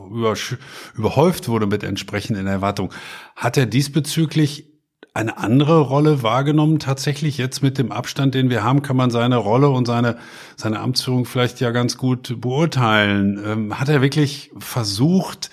[0.95, 2.91] überhäuft wurde mit entsprechenden Erwartungen.
[3.35, 4.71] Hat er diesbezüglich
[5.13, 6.79] eine andere Rolle wahrgenommen?
[6.79, 10.17] Tatsächlich jetzt mit dem Abstand, den wir haben, kann man seine Rolle und seine,
[10.55, 13.41] seine Amtsführung vielleicht ja ganz gut beurteilen.
[13.45, 15.51] Ähm, hat er wirklich versucht,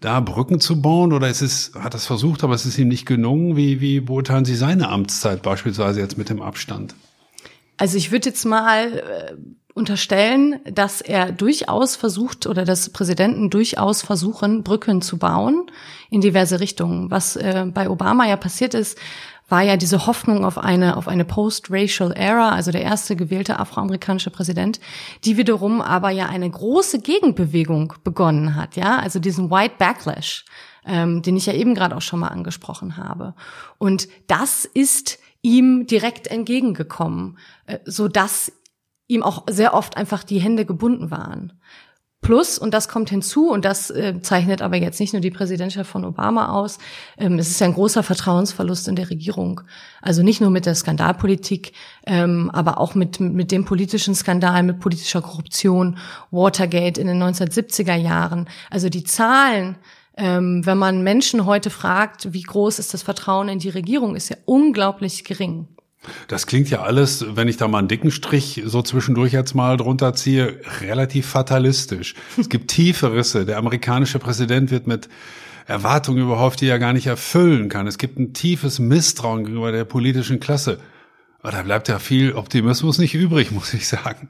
[0.00, 2.88] da Brücken zu bauen oder ist es, hat er es versucht, aber es ist ihm
[2.88, 3.56] nicht gelungen?
[3.56, 6.94] Wie, wie beurteilen Sie seine Amtszeit beispielsweise jetzt mit dem Abstand?
[7.78, 9.34] Also ich würde jetzt mal äh,
[9.72, 15.70] unterstellen, dass er durchaus versucht oder dass Präsidenten durchaus versuchen, Brücken zu bauen
[16.10, 17.10] in diverse Richtungen.
[17.10, 18.98] Was äh, bei Obama ja passiert ist,
[19.48, 24.30] war ja diese Hoffnung auf eine, auf eine post-racial era, also der erste gewählte afroamerikanische
[24.30, 24.78] Präsident,
[25.24, 30.44] die wiederum aber ja eine große Gegenbewegung begonnen hat, ja, also diesen White Backlash,
[30.84, 33.34] ähm, den ich ja eben gerade auch schon mal angesprochen habe.
[33.78, 38.52] Und das ist ihm direkt entgegengekommen, äh, so dass
[39.06, 41.54] ihm auch sehr oft einfach die Hände gebunden waren.
[42.20, 45.88] Plus, und das kommt hinzu, und das äh, zeichnet aber jetzt nicht nur die Präsidentschaft
[45.88, 46.78] von Obama aus,
[47.16, 49.60] ähm, es ist ja ein großer Vertrauensverlust in der Regierung.
[50.02, 51.72] Also nicht nur mit der Skandalpolitik,
[52.06, 55.96] ähm, aber auch mit, mit dem politischen Skandal, mit politischer Korruption,
[56.32, 58.48] Watergate in den 1970er Jahren.
[58.68, 59.76] Also die Zahlen
[60.18, 64.28] ähm, wenn man Menschen heute fragt, wie groß ist das Vertrauen in die Regierung, ist
[64.28, 65.68] ja unglaublich gering.
[66.28, 69.76] Das klingt ja alles, wenn ich da mal einen dicken Strich so zwischendurch jetzt mal
[69.76, 72.14] drunter ziehe, relativ fatalistisch.
[72.38, 73.46] Es gibt tiefe Risse.
[73.46, 75.08] Der amerikanische Präsident wird mit
[75.66, 77.86] Erwartungen überhaupt, die er gar nicht erfüllen kann.
[77.86, 80.78] Es gibt ein tiefes Misstrauen gegenüber der politischen Klasse.
[81.40, 84.28] Aber da bleibt ja viel Optimismus nicht übrig, muss ich sagen.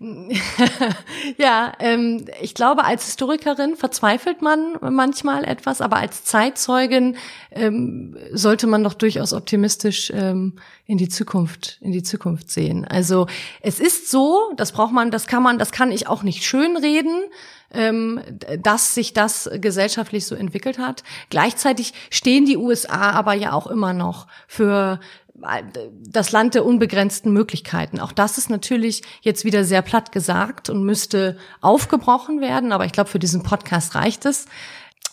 [1.36, 7.18] ja, ähm, ich glaube, als Historikerin verzweifelt man manchmal etwas, aber als Zeitzeugin
[7.50, 10.54] ähm, sollte man doch durchaus optimistisch ähm,
[10.86, 12.86] in die Zukunft, in die Zukunft sehen.
[12.86, 13.26] Also
[13.60, 17.24] es ist so, das braucht man, das kann man, das kann ich auch nicht schönreden
[17.72, 18.20] ähm,
[18.58, 21.04] dass sich das gesellschaftlich so entwickelt hat.
[21.28, 24.98] Gleichzeitig stehen die USA aber ja auch immer noch für
[26.08, 28.00] das Land der unbegrenzten Möglichkeiten.
[28.00, 32.92] Auch das ist natürlich jetzt wieder sehr platt gesagt und müsste aufgebrochen werden, aber ich
[32.92, 34.46] glaube, für diesen Podcast reicht es.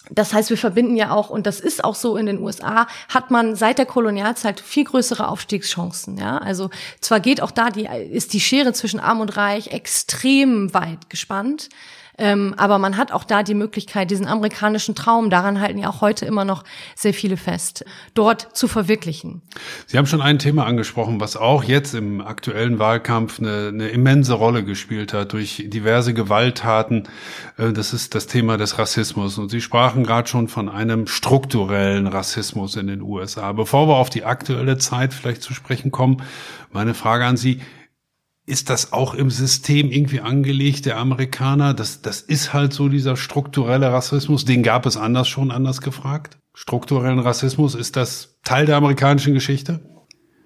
[0.10, 3.32] Das heißt, wir verbinden ja auch, und das ist auch so in den USA, hat
[3.32, 6.18] man seit der Kolonialzeit viel größere Aufstiegschancen.
[6.18, 6.70] Ja, also
[7.02, 11.70] zwar geht auch da die ist die Schere zwischen Arm und Reich extrem weit gespannt.
[12.20, 16.02] Ähm, aber man hat auch da die Möglichkeit, diesen amerikanischen Traum, daran halten ja auch
[16.02, 16.64] heute immer noch
[16.96, 19.42] sehr viele fest, dort zu verwirklichen.
[19.86, 24.34] Sie haben schon ein Thema angesprochen, was auch jetzt im aktuellen Wahlkampf eine, eine immense
[24.34, 27.08] Rolle gespielt hat durch diverse Gewalttaten.
[27.58, 29.38] Äh, das ist das Thema des Rassismus.
[29.38, 33.52] Und Sie sprachen gerade schon von einem strukturellen Rassismus in den USA.
[33.52, 36.24] Bevor wir auf die aktuelle Zeit vielleicht zu sprechen kommen,
[36.72, 37.62] meine Frage an Sie.
[38.48, 41.76] Ist das auch im System irgendwie angelegt, der Amerikaner?
[41.76, 44.46] Das, das ist halt so dieser strukturelle Rassismus.
[44.46, 46.40] Den gab es anders schon anders gefragt?
[46.58, 47.76] strukturellen Rassismus.
[47.76, 49.80] Ist das Teil der amerikanischen Geschichte?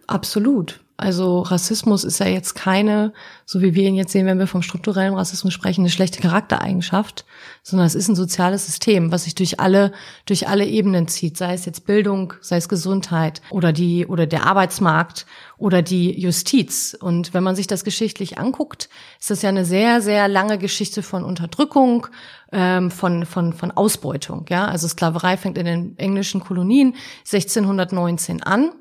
[0.08, 0.84] Absolut.
[1.02, 3.12] Also Rassismus ist ja jetzt keine,
[3.48, 7.26] so wie wir ihn jetzt sehen, wenn wir vom strukturellen Rassismus sprechen, eine schlechte Charaktereigenschaft,
[7.64, 9.94] sondern es ist ein soziales System, was sich durch alle,
[10.28, 14.46] durch alle Ebenen zieht, sei es jetzt Bildung, sei es Gesundheit oder die, oder der
[14.46, 15.26] Arbeitsmarkt
[15.58, 16.96] oder die Justiz.
[17.00, 18.88] Und wenn man sich das geschichtlich anguckt,
[19.20, 22.06] ist das ja eine sehr, sehr lange Geschichte von Unterdrückung,
[22.52, 24.66] ähm, von, von, von Ausbeutung, ja.
[24.66, 26.94] Also Sklaverei fängt in den englischen Kolonien
[27.26, 28.72] 1619 an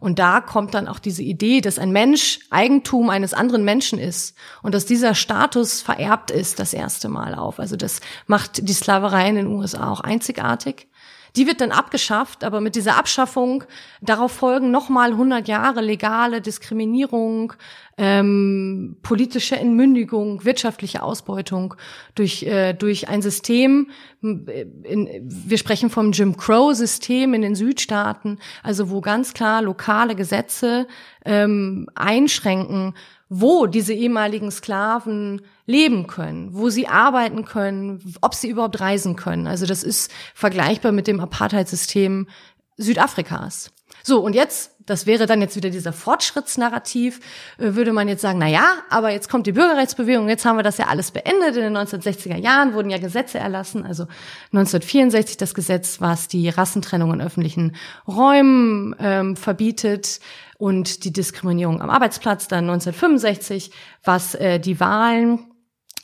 [0.00, 4.36] und da kommt dann auch diese Idee, dass ein Mensch Eigentum eines anderen Menschen ist
[4.62, 7.58] und dass dieser Status vererbt ist das erste Mal auf.
[7.58, 10.88] Also das macht die Sklaverei in den USA auch einzigartig.
[11.36, 13.64] Die wird dann abgeschafft, aber mit dieser Abschaffung
[14.00, 17.52] darauf folgen nochmal 100 Jahre legale Diskriminierung,
[17.98, 21.74] ähm, politische Entmündigung, wirtschaftliche Ausbeutung
[22.14, 28.90] durch, äh, durch ein System, in, wir sprechen vom Jim Crow-System in den Südstaaten, also
[28.90, 30.86] wo ganz klar lokale Gesetze
[31.24, 32.94] ähm, einschränken,
[33.28, 39.46] wo diese ehemaligen Sklaven leben können, wo sie arbeiten können, ob sie überhaupt reisen können.
[39.46, 42.28] Also das ist vergleichbar mit dem Apartheid-System
[42.76, 43.72] Südafrikas.
[44.02, 47.20] So, und jetzt, das wäre dann jetzt wieder dieser Fortschrittsnarrativ,
[47.58, 50.62] äh, würde man jetzt sagen, na ja, aber jetzt kommt die Bürgerrechtsbewegung, jetzt haben wir
[50.62, 51.56] das ja alles beendet.
[51.56, 54.04] In den 1960er Jahren wurden ja Gesetze erlassen, also
[54.52, 60.20] 1964 das Gesetz, was die Rassentrennung in öffentlichen Räumen ähm, verbietet
[60.58, 63.70] und die Diskriminierung am Arbeitsplatz, dann 1965,
[64.04, 65.50] was äh, die Wahlen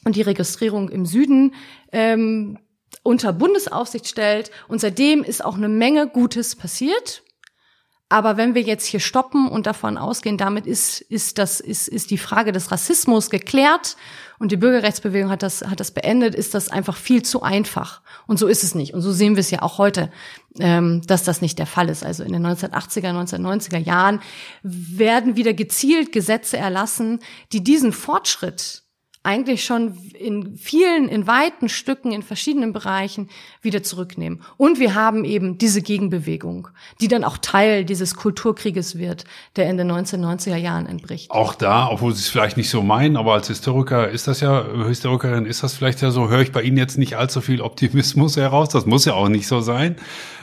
[0.04, 1.54] und die Registrierung im Süden
[1.92, 2.58] ähm,
[3.02, 4.50] unter Bundesaufsicht stellt.
[4.68, 7.22] Und seitdem ist auch eine Menge Gutes passiert.
[8.12, 12.11] Aber wenn wir jetzt hier stoppen und davon ausgehen, damit ist, ist, das, ist, ist
[12.11, 13.96] die Frage des Rassismus geklärt
[14.38, 18.03] und die Bürgerrechtsbewegung hat das, hat das beendet, ist das einfach viel zu einfach.
[18.27, 18.92] Und so ist es nicht.
[18.92, 20.11] Und so sehen wir es ja auch heute,
[20.59, 22.05] ähm, dass das nicht der Fall ist.
[22.05, 24.20] Also in den 1980er, 1990er Jahren
[24.62, 27.18] werden wieder gezielt Gesetze erlassen,
[27.53, 28.81] die diesen Fortschritt
[29.24, 33.28] eigentlich schon in vielen, in weiten Stücken, in verschiedenen Bereichen
[33.61, 34.42] wieder zurücknehmen.
[34.56, 36.68] Und wir haben eben diese Gegenbewegung,
[37.00, 41.30] die dann auch Teil dieses Kulturkrieges wird, der in den 1990er Jahren entbricht.
[41.30, 44.64] Auch da, obwohl Sie es vielleicht nicht so meinen, aber als Historiker ist das ja,
[44.87, 48.37] Historikerin ist das vielleicht ja so, höre ich bei Ihnen jetzt nicht allzu viel Optimismus
[48.37, 48.70] heraus.
[48.70, 49.96] Das muss ja auch nicht so sein.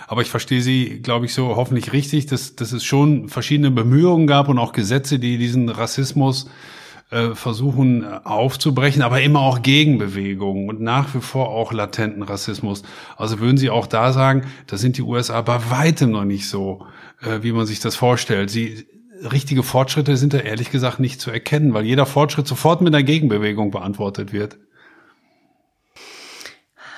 [0.07, 4.25] Aber ich verstehe Sie, glaube ich, so hoffentlich richtig, dass, dass es schon verschiedene Bemühungen
[4.25, 6.49] gab und auch Gesetze, die diesen Rassismus
[7.11, 12.83] äh, versuchen äh, aufzubrechen, aber immer auch Gegenbewegungen und nach wie vor auch latenten Rassismus.
[13.17, 16.85] Also würden Sie auch da sagen, da sind die USA bei weitem noch nicht so,
[17.21, 18.51] äh, wie man sich das vorstellt.
[18.51, 18.85] Sie,
[19.31, 23.03] richtige Fortschritte sind da ehrlich gesagt nicht zu erkennen, weil jeder Fortschritt sofort mit einer
[23.03, 24.59] Gegenbewegung beantwortet wird.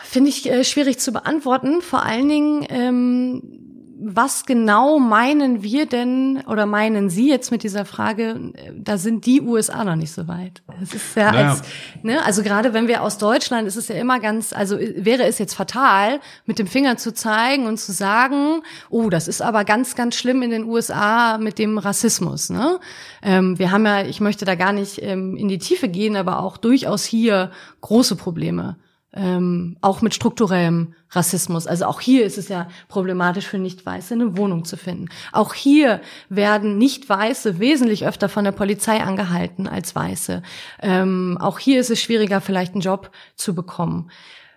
[0.03, 1.81] Finde ich äh, schwierig zu beantworten.
[1.81, 3.70] Vor allen Dingen ähm,
[4.03, 9.41] was genau meinen wir denn oder meinen Sie jetzt mit dieser Frage, da sind die
[9.41, 10.63] USA noch nicht so weit.
[10.81, 11.49] Es ist ja naja.
[11.51, 11.61] als,
[12.01, 15.37] ne, also gerade wenn wir aus Deutschland, ist es ja immer ganz, also wäre es
[15.37, 19.95] jetzt fatal, mit dem Finger zu zeigen und zu sagen, oh, das ist aber ganz,
[19.95, 22.49] ganz schlimm in den USA mit dem Rassismus.
[22.49, 22.79] Ne?
[23.21, 26.39] Ähm, wir haben ja, ich möchte da gar nicht ähm, in die Tiefe gehen, aber
[26.39, 28.77] auch durchaus hier große Probleme
[29.13, 31.67] ähm, auch mit strukturellem Rassismus.
[31.67, 35.09] Also auch hier ist es ja problematisch für Nicht-Weiße, eine Wohnung zu finden.
[35.33, 40.41] Auch hier werden Nicht-Weiße wesentlich öfter von der Polizei angehalten als Weiße.
[40.81, 44.09] Ähm, auch hier ist es schwieriger, vielleicht einen Job zu bekommen.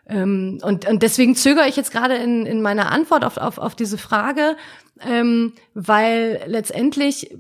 [0.07, 3.75] Ähm, und, und deswegen zögere ich jetzt gerade in, in meiner Antwort auf, auf, auf
[3.75, 4.57] diese Frage,
[5.05, 7.37] ähm, weil letztendlich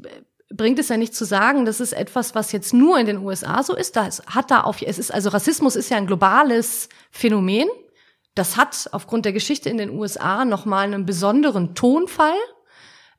[0.57, 3.63] bringt es ja nicht zu sagen, das ist etwas, was jetzt nur in den USA
[3.63, 3.97] so ist.
[3.97, 7.69] Das hat da auf, es ist, also Rassismus ist ja ein globales Phänomen.
[8.35, 12.35] Das hat aufgrund der Geschichte in den USA nochmal einen besonderen Tonfall.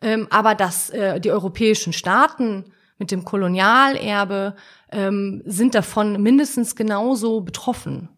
[0.02, 2.66] Ähm, aber dass äh, die europäischen Staaten
[2.98, 4.56] mit dem Kolonialerbe
[4.92, 8.10] ähm, sind davon mindestens genauso betroffen.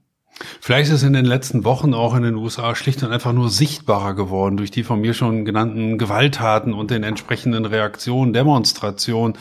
[0.62, 4.13] Vielleicht ist in den letzten Wochen auch in den USA schlicht und einfach nur sichtbarer
[4.13, 9.38] geworden durch die von mir schon genannten Gewalttaten und den entsprechenden Reaktionen, Demonstrationen,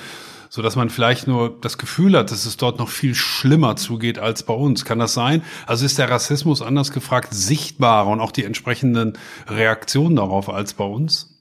[0.48, 4.18] so dass man vielleicht nur das Gefühl hat, dass es dort noch viel schlimmer zugeht
[4.18, 4.84] als bei uns.
[4.84, 5.42] Kann das sein?
[5.66, 10.84] Also ist der Rassismus anders gefragt sichtbarer und auch die entsprechenden Reaktionen darauf als bei
[10.84, 11.32] uns?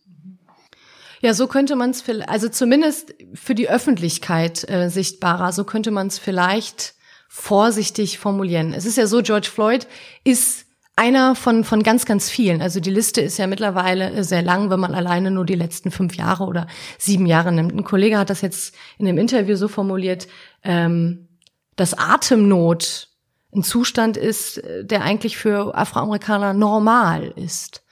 [1.22, 5.54] Ja, so könnte man es, also zumindest für die Öffentlichkeit äh, sichtbarer.
[5.54, 6.96] So könnte man es vielleicht
[7.36, 8.74] vorsichtig formulieren.
[8.74, 9.88] Es ist ja so, George Floyd
[10.24, 12.62] ist einer von, von ganz, ganz vielen.
[12.62, 16.16] Also die Liste ist ja mittlerweile sehr lang, wenn man alleine nur die letzten fünf
[16.16, 16.66] Jahre oder
[16.98, 17.74] sieben Jahre nimmt.
[17.74, 20.30] Ein Kollege hat das jetzt in einem Interview so formuliert,
[20.64, 21.28] ähm,
[21.76, 23.10] dass Atemnot
[23.54, 27.84] ein Zustand ist, der eigentlich für Afroamerikaner normal ist.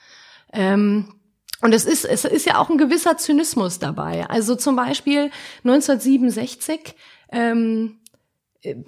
[0.54, 1.14] Ähm,
[1.60, 4.26] und es ist, es ist ja auch ein gewisser Zynismus dabei.
[4.30, 5.32] Also zum Beispiel
[5.66, 6.96] 1967
[7.30, 8.00] ähm,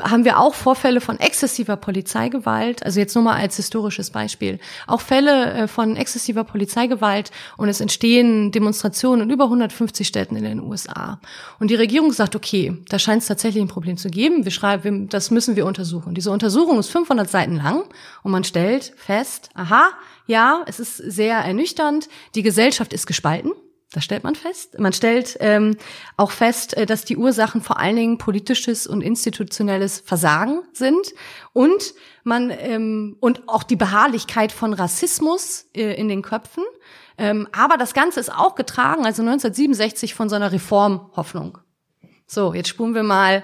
[0.01, 5.01] haben wir auch Vorfälle von exzessiver Polizeigewalt, also jetzt nur mal als historisches Beispiel, auch
[5.01, 10.61] Fälle äh, von exzessiver Polizeigewalt und es entstehen Demonstrationen in über 150 Städten in den
[10.61, 11.19] USA.
[11.59, 15.09] Und die Regierung sagt, okay, da scheint es tatsächlich ein Problem zu geben, wir schreiben,
[15.09, 16.15] das müssen wir untersuchen.
[16.15, 17.83] Diese Untersuchung ist 500 Seiten lang
[18.23, 19.89] und man stellt fest, aha,
[20.25, 23.51] ja, es ist sehr ernüchternd, die Gesellschaft ist gespalten.
[23.95, 24.77] Das stellt man fest.
[24.77, 25.77] Man stellt ähm,
[26.17, 31.13] auch fest, äh, dass die Ursachen vor allen Dingen politisches und institutionelles Versagen sind
[31.53, 31.93] und
[32.25, 36.65] man ähm, und auch die Beharrlichkeit von Rassismus äh, in den Köpfen.
[37.17, 41.59] Ähm, aber das Ganze ist auch getragen, also 1967 von so einer Reformhoffnung.
[42.27, 43.43] So, jetzt spulen wir mal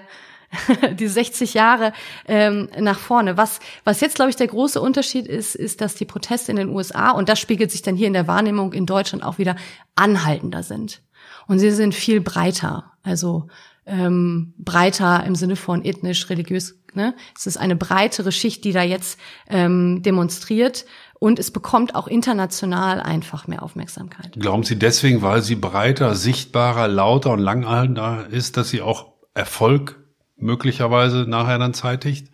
[0.93, 1.93] die 60 Jahre
[2.27, 3.37] ähm, nach vorne.
[3.37, 6.69] Was, was jetzt, glaube ich, der große Unterschied ist, ist, dass die Proteste in den
[6.69, 9.55] USA, und das spiegelt sich dann hier in der Wahrnehmung in Deutschland auch wieder,
[9.95, 11.01] anhaltender sind.
[11.47, 12.91] Und sie sind viel breiter.
[13.03, 13.47] Also
[13.85, 16.75] ähm, breiter im Sinne von ethnisch, religiös.
[16.93, 17.15] Ne?
[17.37, 20.85] Es ist eine breitere Schicht, die da jetzt ähm, demonstriert
[21.19, 24.33] und es bekommt auch international einfach mehr Aufmerksamkeit.
[24.33, 30.00] Glauben Sie deswegen, weil sie breiter, sichtbarer, lauter und langanhaltender ist, dass sie auch Erfolg
[30.41, 32.27] möglicherweise nachher dann zeitigt?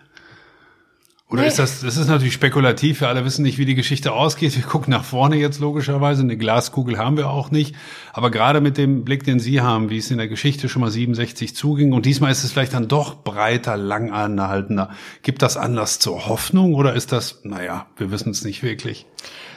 [1.29, 1.49] Oder nee.
[1.49, 4.55] ist das, das ist natürlich spekulativ, wir alle wissen nicht, wie die Geschichte ausgeht.
[4.55, 7.75] Wir gucken nach vorne jetzt logischerweise, eine Glaskugel haben wir auch nicht.
[8.13, 10.89] Aber gerade mit dem Blick, den Sie haben, wie es in der Geschichte schon mal
[10.89, 14.89] 67 zuging und diesmal ist es vielleicht dann doch breiter, lang anhaltender.
[15.21, 19.05] Gibt das Anlass zur Hoffnung oder ist das, naja, wir wissen es nicht wirklich?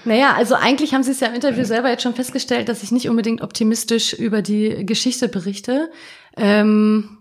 [0.04, 2.90] Naja, also eigentlich haben Sie es ja im Interview selber jetzt schon festgestellt, dass ich
[2.90, 5.88] nicht unbedingt optimistisch über die Geschichte berichte.
[6.36, 7.18] Ähm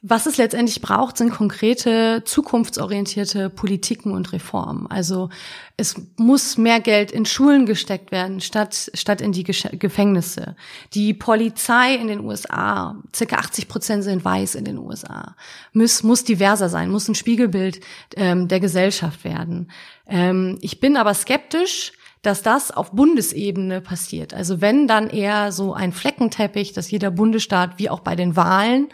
[0.00, 4.86] was es letztendlich braucht, sind konkrete, zukunftsorientierte Politiken und Reformen.
[4.86, 5.28] Also
[5.76, 10.54] es muss mehr Geld in Schulen gesteckt werden, statt, statt in die Gefängnisse.
[10.94, 15.34] Die Polizei in den USA, circa 80 Prozent sind weiß in den USA,
[15.72, 17.80] muss, muss diverser sein, muss ein Spiegelbild
[18.14, 19.70] ähm, der Gesellschaft werden.
[20.06, 24.32] Ähm, ich bin aber skeptisch, dass das auf Bundesebene passiert.
[24.34, 28.88] Also wenn dann eher so ein Fleckenteppich, dass jeder Bundesstaat, wie auch bei den Wahlen,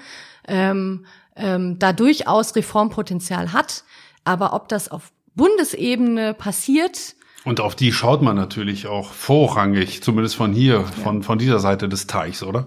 [0.48, 3.84] ähm, ähm, da durchaus Reformpotenzial hat.
[4.24, 10.34] Aber ob das auf Bundesebene passiert, und auf die schaut man natürlich auch vorrangig, zumindest
[10.34, 10.82] von hier, ja.
[10.82, 12.66] von, von dieser Seite des Teichs, oder?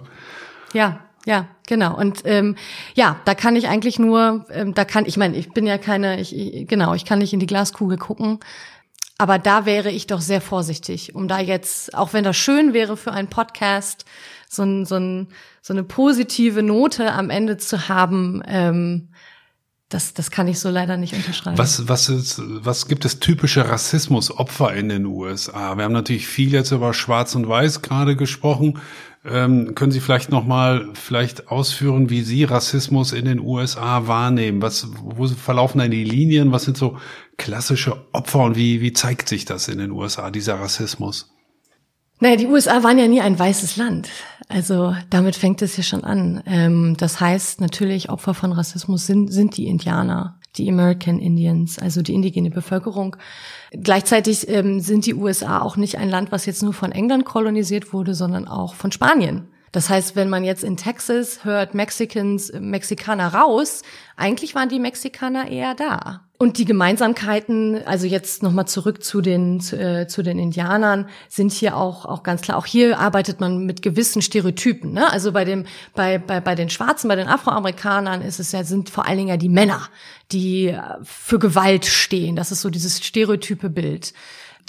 [0.72, 1.98] Ja, ja, genau.
[1.98, 2.56] Und ähm,
[2.94, 6.22] ja, da kann ich eigentlich nur, ähm, da kann, ich meine, ich bin ja keine,
[6.22, 8.40] ich, ich, genau, ich kann nicht in die Glaskugel gucken.
[9.18, 12.96] Aber da wäre ich doch sehr vorsichtig, um da jetzt, auch wenn das schön wäre
[12.96, 14.06] für einen Podcast,
[14.50, 15.28] so, ein, so, ein,
[15.62, 19.10] so eine positive Note am Ende zu haben, ähm,
[19.90, 21.58] das, das kann ich so leider nicht unterschreiben.
[21.58, 25.78] Was, was, ist, was gibt es typische Rassismusopfer in den USA?
[25.78, 28.80] Wir haben natürlich viel jetzt über Schwarz und Weiß gerade gesprochen.
[29.24, 34.62] Ähm, können Sie vielleicht noch mal vielleicht ausführen, wie Sie Rassismus in den USA wahrnehmen?
[34.62, 36.52] Was, wo verlaufen denn die Linien?
[36.52, 36.98] Was sind so
[37.38, 41.34] klassische Opfer und wie, wie zeigt sich das in den USA, dieser Rassismus?
[42.20, 44.10] Naja, die USA waren ja nie ein weißes Land.
[44.50, 46.42] Also damit fängt es ja schon an.
[46.46, 52.02] Ähm, das heißt natürlich, Opfer von Rassismus sind, sind die Indianer, die American Indians, also
[52.02, 53.18] die indigene Bevölkerung.
[53.72, 57.94] Gleichzeitig ähm, sind die USA auch nicht ein Land, was jetzt nur von England kolonisiert
[57.94, 59.50] wurde, sondern auch von Spanien.
[59.72, 63.82] Das heißt, wenn man jetzt in Texas hört Mexicans, Mexikaner raus,
[64.16, 66.22] eigentlich waren die Mexikaner eher da.
[66.40, 71.52] Und die Gemeinsamkeiten, also jetzt nochmal zurück zu den, zu, äh, zu, den Indianern, sind
[71.52, 72.58] hier auch, auch ganz klar.
[72.60, 74.94] Auch hier arbeitet man mit gewissen Stereotypen.
[74.94, 75.12] Ne?
[75.12, 78.92] Also bei dem, bei, bei, bei den Schwarzen, bei den Afroamerikanern ist es ja, sind
[78.92, 79.90] vor allen Dingen ja die Männer,
[80.32, 82.36] die äh, für Gewalt stehen.
[82.36, 84.14] Das ist so dieses stereotype Bild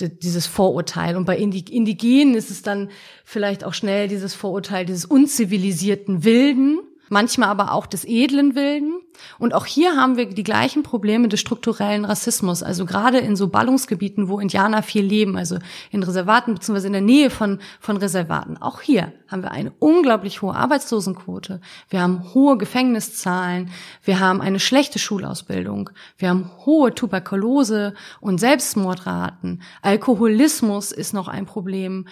[0.01, 1.17] dieses Vorurteil.
[1.17, 2.91] Und bei Indigenen ist es dann
[3.25, 9.01] vielleicht auch schnell dieses Vorurteil dieses unzivilisierten Wilden, manchmal aber auch des edlen Wilden.
[9.39, 12.63] Und auch hier haben wir die gleichen Probleme des strukturellen Rassismus.
[12.63, 15.59] Also gerade in so Ballungsgebieten, wo Indianer viel leben, also
[15.91, 18.57] in Reservaten beziehungsweise in der Nähe von, von Reservaten.
[18.57, 21.61] Auch hier haben wir eine unglaublich hohe Arbeitslosenquote.
[21.91, 23.71] Wir haben hohe Gefängniszahlen.
[24.03, 25.91] Wir haben eine schlechte Schulausbildung.
[26.17, 29.63] Wir haben hohe Tuberkulose und Selbstmordraten.
[29.83, 32.07] Alkoholismus ist noch ein Problem.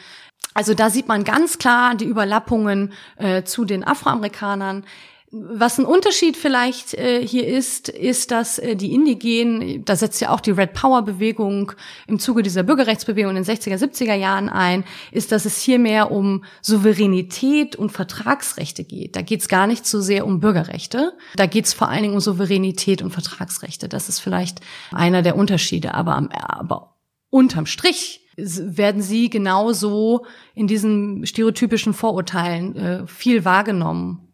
[0.55, 4.85] Also da sieht man ganz klar die Überlappungen äh, zu den Afroamerikanern.
[5.33, 10.31] Was ein Unterschied vielleicht äh, hier ist, ist, dass äh, die Indigenen, da setzt ja
[10.31, 11.73] auch die Red Power Bewegung
[12.07, 16.13] im Zuge dieser Bürgerrechtsbewegung in den 60er, 70er Jahren ein, ist, dass es hier mehr
[16.13, 19.17] um Souveränität und Vertragsrechte geht.
[19.17, 21.13] Da geht es gar nicht so sehr um Bürgerrechte.
[21.35, 23.89] Da geht es vor allen Dingen um Souveränität und Vertragsrechte.
[23.89, 24.61] Das ist vielleicht
[24.93, 25.95] einer der Unterschiede.
[25.95, 26.97] Aber, aber
[27.31, 34.26] unterm Strich werden sie genauso in diesen stereotypischen Vorurteilen äh, viel wahrgenommen.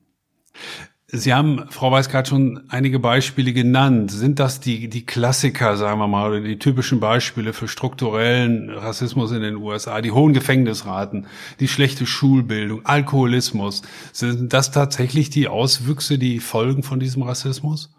[1.15, 4.11] Sie haben, Frau Weiß, gerade schon einige Beispiele genannt.
[4.11, 9.31] Sind das die, die Klassiker, sagen wir mal, oder die typischen Beispiele für strukturellen Rassismus
[9.33, 10.01] in den USA?
[10.01, 11.27] Die hohen Gefängnisraten,
[11.61, 13.83] die schlechte Schulbildung, Alkoholismus.
[14.13, 17.95] Sind das tatsächlich die Auswüchse, die Folgen von diesem Rassismus?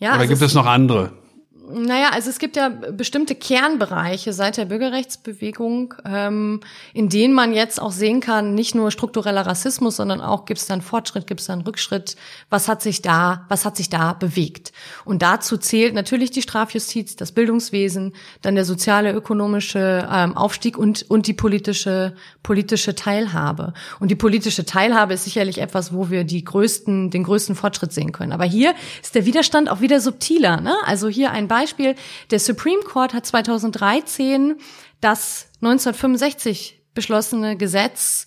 [0.00, 1.12] Ja, oder also gibt es noch andere?
[1.66, 6.60] Naja, also es gibt ja bestimmte Kernbereiche seit der Bürgerrechtsbewegung, ähm,
[6.92, 10.66] in denen man jetzt auch sehen kann, nicht nur struktureller Rassismus, sondern auch gibt es
[10.66, 12.16] dann Fortschritt, gibt es dann Rückschritt,
[12.50, 14.72] was hat sich da, was hat sich da bewegt.
[15.06, 18.12] Und dazu zählt natürlich die Strafjustiz, das Bildungswesen,
[18.42, 23.72] dann der soziale, ökonomische ähm, Aufstieg und, und die politische, politische Teilhabe.
[24.00, 28.12] Und die politische Teilhabe ist sicherlich etwas, wo wir die größten, den größten Fortschritt sehen
[28.12, 28.32] können.
[28.32, 30.60] Aber hier ist der Widerstand auch wieder subtiler.
[30.60, 30.74] Ne?
[30.84, 31.94] Also hier ein Beispiel,
[32.32, 34.56] der Supreme Court hat 2013
[35.00, 38.26] das 1965 beschlossene Gesetz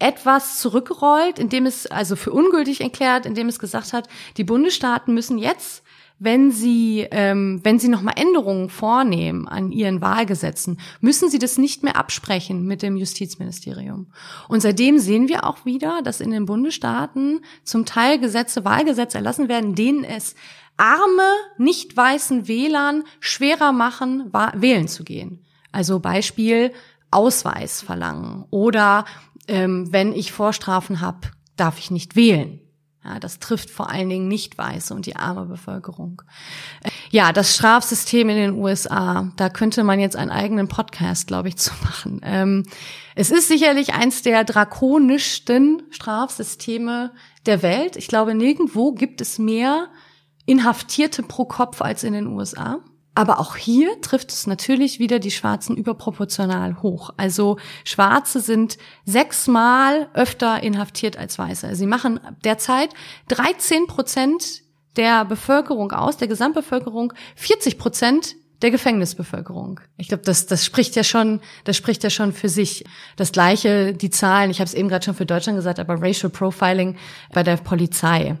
[0.00, 5.38] etwas zurückgerollt, indem es also für ungültig erklärt, indem es gesagt hat, die Bundesstaaten müssen
[5.38, 5.84] jetzt
[6.18, 11.82] wenn sie, ähm, wenn sie nochmal Änderungen vornehmen an ihren Wahlgesetzen, müssen sie das nicht
[11.82, 14.06] mehr absprechen mit dem Justizministerium.
[14.48, 19.48] Und seitdem sehen wir auch wieder, dass in den Bundesstaaten zum Teil Gesetze, Wahlgesetze erlassen
[19.48, 20.36] werden, denen es
[20.76, 25.44] arme, nicht weißen Wählern schwerer machen, wählen zu gehen.
[25.72, 26.72] Also Beispiel
[27.10, 29.04] Ausweis verlangen oder
[29.46, 32.60] ähm, wenn ich Vorstrafen habe, darf ich nicht wählen.
[33.04, 36.22] Ja, das trifft vor allen Dingen nicht Weiße und die arme Bevölkerung.
[37.10, 41.56] Ja, das Strafsystem in den USA, da könnte man jetzt einen eigenen Podcast, glaube ich,
[41.56, 42.22] zu machen.
[42.24, 42.64] Ähm,
[43.14, 47.12] es ist sicherlich eins der drakonischsten Strafsysteme
[47.44, 47.96] der Welt.
[47.96, 49.88] Ich glaube, nirgendwo gibt es mehr
[50.46, 52.80] Inhaftierte pro Kopf als in den USA.
[53.16, 57.10] Aber auch hier trifft es natürlich wieder die Schwarzen überproportional hoch.
[57.16, 61.76] Also Schwarze sind sechsmal öfter inhaftiert als Weiße.
[61.76, 62.90] Sie machen derzeit
[63.28, 64.62] 13 Prozent
[64.96, 69.80] der Bevölkerung aus, der Gesamtbevölkerung, 40 Prozent der Gefängnisbevölkerung.
[69.96, 72.84] Ich glaube, das, das spricht ja schon, das spricht ja schon für sich.
[73.16, 76.30] Das gleiche, die Zahlen, ich habe es eben gerade schon für Deutschland gesagt, aber Racial
[76.30, 76.96] Profiling
[77.32, 78.38] bei der Polizei.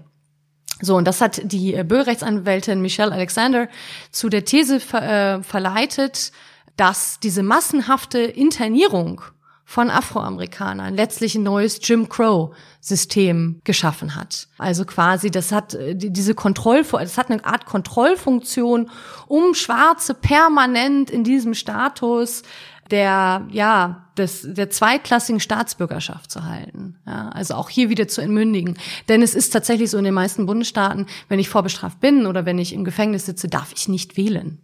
[0.80, 3.68] So, und das hat die äh, Bürgerrechtsanwältin Michelle Alexander
[4.10, 5.02] zu der These ver
[5.38, 6.32] äh, verleitet,
[6.76, 9.22] dass diese massenhafte Internierung
[9.64, 14.48] von Afroamerikanern letztlich ein neues Jim Crow-System geschaffen hat.
[14.58, 18.90] Also quasi, das hat äh, diese Kontroll, das hat eine Art Kontrollfunktion,
[19.26, 22.42] um Schwarze permanent in diesem Status
[22.90, 26.96] der, ja, des, der zweitklassigen Staatsbürgerschaft zu halten.
[27.06, 28.76] Ja, also auch hier wieder zu entmündigen.
[29.08, 32.58] Denn es ist tatsächlich so in den meisten Bundesstaaten, wenn ich vorbestraft bin oder wenn
[32.58, 34.58] ich im Gefängnis sitze, darf ich nicht wählen.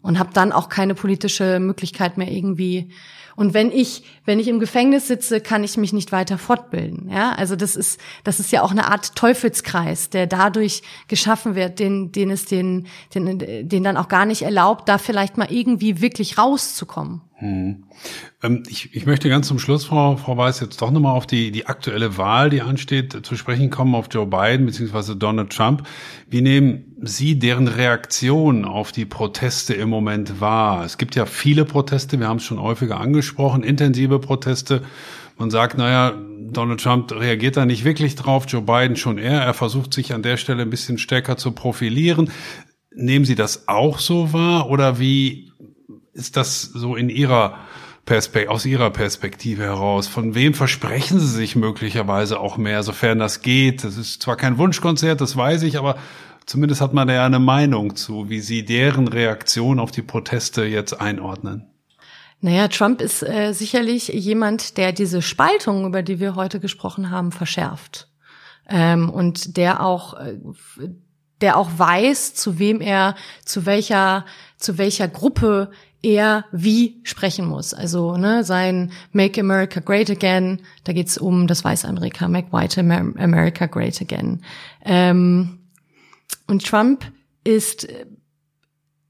[0.00, 2.90] Und habe dann auch keine politische Möglichkeit mehr irgendwie
[3.36, 7.10] und wenn ich, wenn ich im Gefängnis sitze, kann ich mich nicht weiter fortbilden.
[7.10, 11.78] Ja, also das ist, das ist ja auch eine Art Teufelskreis, der dadurch geschaffen wird,
[11.78, 16.00] den, den es den, den, den dann auch gar nicht erlaubt, da vielleicht mal irgendwie
[16.00, 17.22] wirklich rauszukommen.
[17.42, 17.84] Hm.
[18.42, 21.50] Ähm, ich, ich möchte ganz zum Schluss, Frau, Frau Weiß, jetzt doch nochmal auf die,
[21.50, 25.16] die aktuelle Wahl, die ansteht, zu sprechen kommen, auf Joe Biden bzw.
[25.16, 25.82] Donald Trump.
[26.28, 30.84] Wie nehmen Sie deren Reaktion auf die Proteste im Moment wahr?
[30.84, 34.82] Es gibt ja viele Proteste, wir haben es schon häufiger angesprochen, intensive Proteste.
[35.36, 36.14] Man sagt, naja,
[36.52, 39.42] Donald Trump reagiert da nicht wirklich drauf, Joe Biden schon eher.
[39.42, 42.30] Er versucht sich an der Stelle ein bisschen stärker zu profilieren.
[42.94, 45.50] Nehmen Sie das auch so wahr oder wie
[46.12, 47.58] ist das so in Ihrer
[48.04, 50.06] Perspekt aus Ihrer Perspektive heraus?
[50.06, 53.82] Von wem versprechen Sie sich möglicherweise auch mehr, sofern das geht?
[53.82, 55.96] Das ist zwar kein Wunschkonzert, das weiß ich, aber
[56.46, 60.64] zumindest hat man da ja eine Meinung zu, wie Sie deren Reaktion auf die Proteste
[60.64, 61.72] jetzt einordnen.
[62.40, 67.30] Naja, Trump ist äh, sicherlich jemand, der diese Spaltung, über die wir heute gesprochen haben,
[67.30, 68.08] verschärft.
[68.68, 70.38] Ähm, und der auch, äh,
[71.40, 73.14] der auch weiß, zu wem er,
[73.44, 74.24] zu welcher,
[74.56, 75.70] zu welcher Gruppe
[76.02, 77.74] er wie sprechen muss.
[77.74, 82.80] Also ne, sein Make America Great Again, da geht's um das Weiße Amerika, Make White
[82.80, 84.42] America Great Again.
[84.84, 85.61] Ähm,
[86.46, 87.04] und Trump
[87.44, 87.88] ist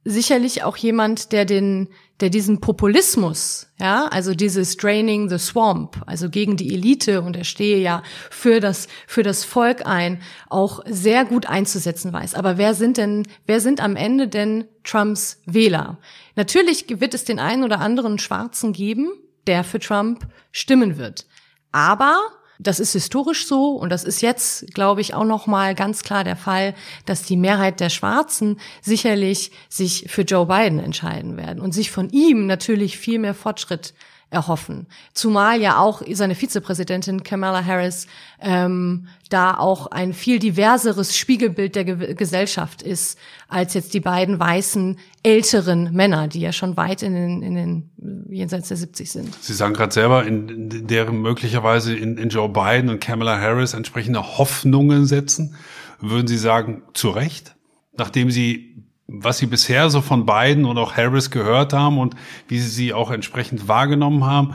[0.05, 1.89] sicherlich auch jemand, der den,
[2.21, 7.45] der diesen Populismus, ja, also dieses Draining the Swamp, also gegen die Elite und er
[7.45, 12.35] stehe ja für das, für das Volk ein, auch sehr gut einzusetzen weiß.
[12.35, 15.99] Aber wer sind denn, wer sind am Ende denn Trumps Wähler?
[16.35, 19.13] Natürlich wird es den einen oder anderen Schwarzen geben,
[19.47, 21.27] der für Trump stimmen wird.
[21.71, 22.19] Aber
[22.63, 26.25] das ist historisch so und das ist jetzt, glaube ich, auch noch mal ganz klar
[26.25, 26.75] der Fall,
[27.07, 32.11] dass die Mehrheit der Schwarzen sicherlich sich für Joe Biden entscheiden werden und sich von
[32.11, 33.95] ihm natürlich viel mehr Fortschritt
[34.33, 34.87] erhoffen.
[35.13, 38.07] Zumal ja auch seine Vizepräsidentin Kamala Harris
[38.41, 43.19] ähm, da auch ein viel diverseres Spiegelbild der Ge Gesellschaft ist,
[43.49, 47.91] als jetzt die beiden weißen älteren Männer, die ja schon weit in den, in den
[48.31, 49.35] jenseits der 70 sind.
[49.43, 54.39] Sie sagen gerade selber, in deren möglicherweise in, in Joe Biden und Kamala Harris entsprechende
[54.39, 55.55] Hoffnungen setzen.
[56.01, 57.55] Würden Sie sagen, zu Recht?
[57.95, 58.72] Nachdem Sie
[59.13, 62.15] was Sie bisher so von Biden und auch Harris gehört haben und
[62.49, 64.55] wie Sie sie auch entsprechend wahrgenommen haben,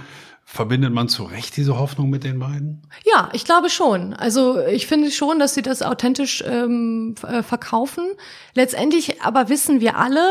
[0.50, 2.82] Verbindet man zu Recht diese Hoffnung mit den beiden?
[3.04, 4.14] Ja, ich glaube schon.
[4.14, 8.06] Also ich finde schon, dass sie das authentisch ähm, äh, verkaufen.
[8.56, 10.22] Letztendlich aber wissen wir alle,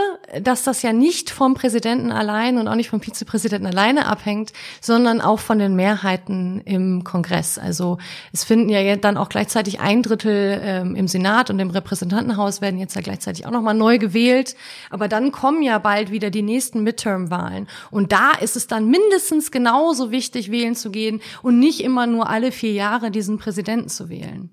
[0.41, 5.21] dass das ja nicht vom Präsidenten allein und auch nicht vom Vizepräsidenten alleine abhängt, sondern
[5.21, 7.59] auch von den Mehrheiten im Kongress.
[7.59, 7.99] Also
[8.33, 12.81] es finden ja dann auch gleichzeitig ein Drittel ähm, im Senat und im Repräsentantenhaus werden
[12.81, 14.57] jetzt ja gleichzeitig auch nochmal neu gewählt.
[14.89, 17.69] Aber dann kommen ja bald wieder die nächsten Midterm-Wahlen.
[17.91, 22.29] Und da ist es dann mindestens genauso wichtig, wählen zu gehen und nicht immer nur
[22.29, 24.51] alle vier Jahre diesen Präsidenten zu wählen.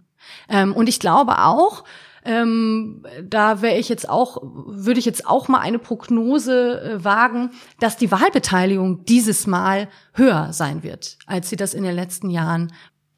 [0.49, 1.83] Ähm, und ich glaube auch,
[2.25, 7.51] ähm, da wäre ich jetzt auch, würde ich jetzt auch mal eine Prognose äh, wagen,
[7.79, 12.71] dass die Wahlbeteiligung dieses Mal höher sein wird, als sie das in den letzten Jahren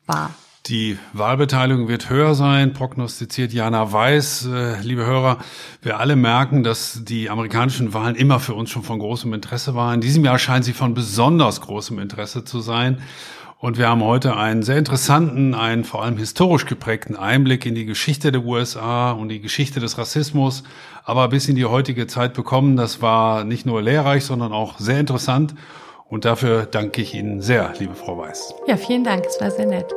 [0.05, 0.33] war.
[0.67, 4.47] Die Wahlbeteiligung wird höher sein, prognostiziert Jana Weiß.
[4.51, 5.37] Äh, liebe Hörer,
[5.83, 9.95] wir alle merken, dass die amerikanischen Wahlen immer für uns schon von großem Interesse waren.
[9.95, 12.97] In diesem Jahr scheinen sie von besonders großem Interesse zu sein.
[13.59, 17.85] Und wir haben heute einen sehr interessanten, einen vor allem historisch geprägten Einblick in die
[17.85, 20.63] Geschichte der USA und die Geschichte des Rassismus,
[21.03, 22.75] aber bis in die heutige Zeit bekommen.
[22.75, 25.53] Das war nicht nur lehrreich, sondern auch sehr interessant.
[26.09, 28.55] Und dafür danke ich Ihnen sehr, liebe Frau Weiß.
[28.65, 29.25] Ja, vielen Dank.
[29.27, 29.93] Es war sehr nett.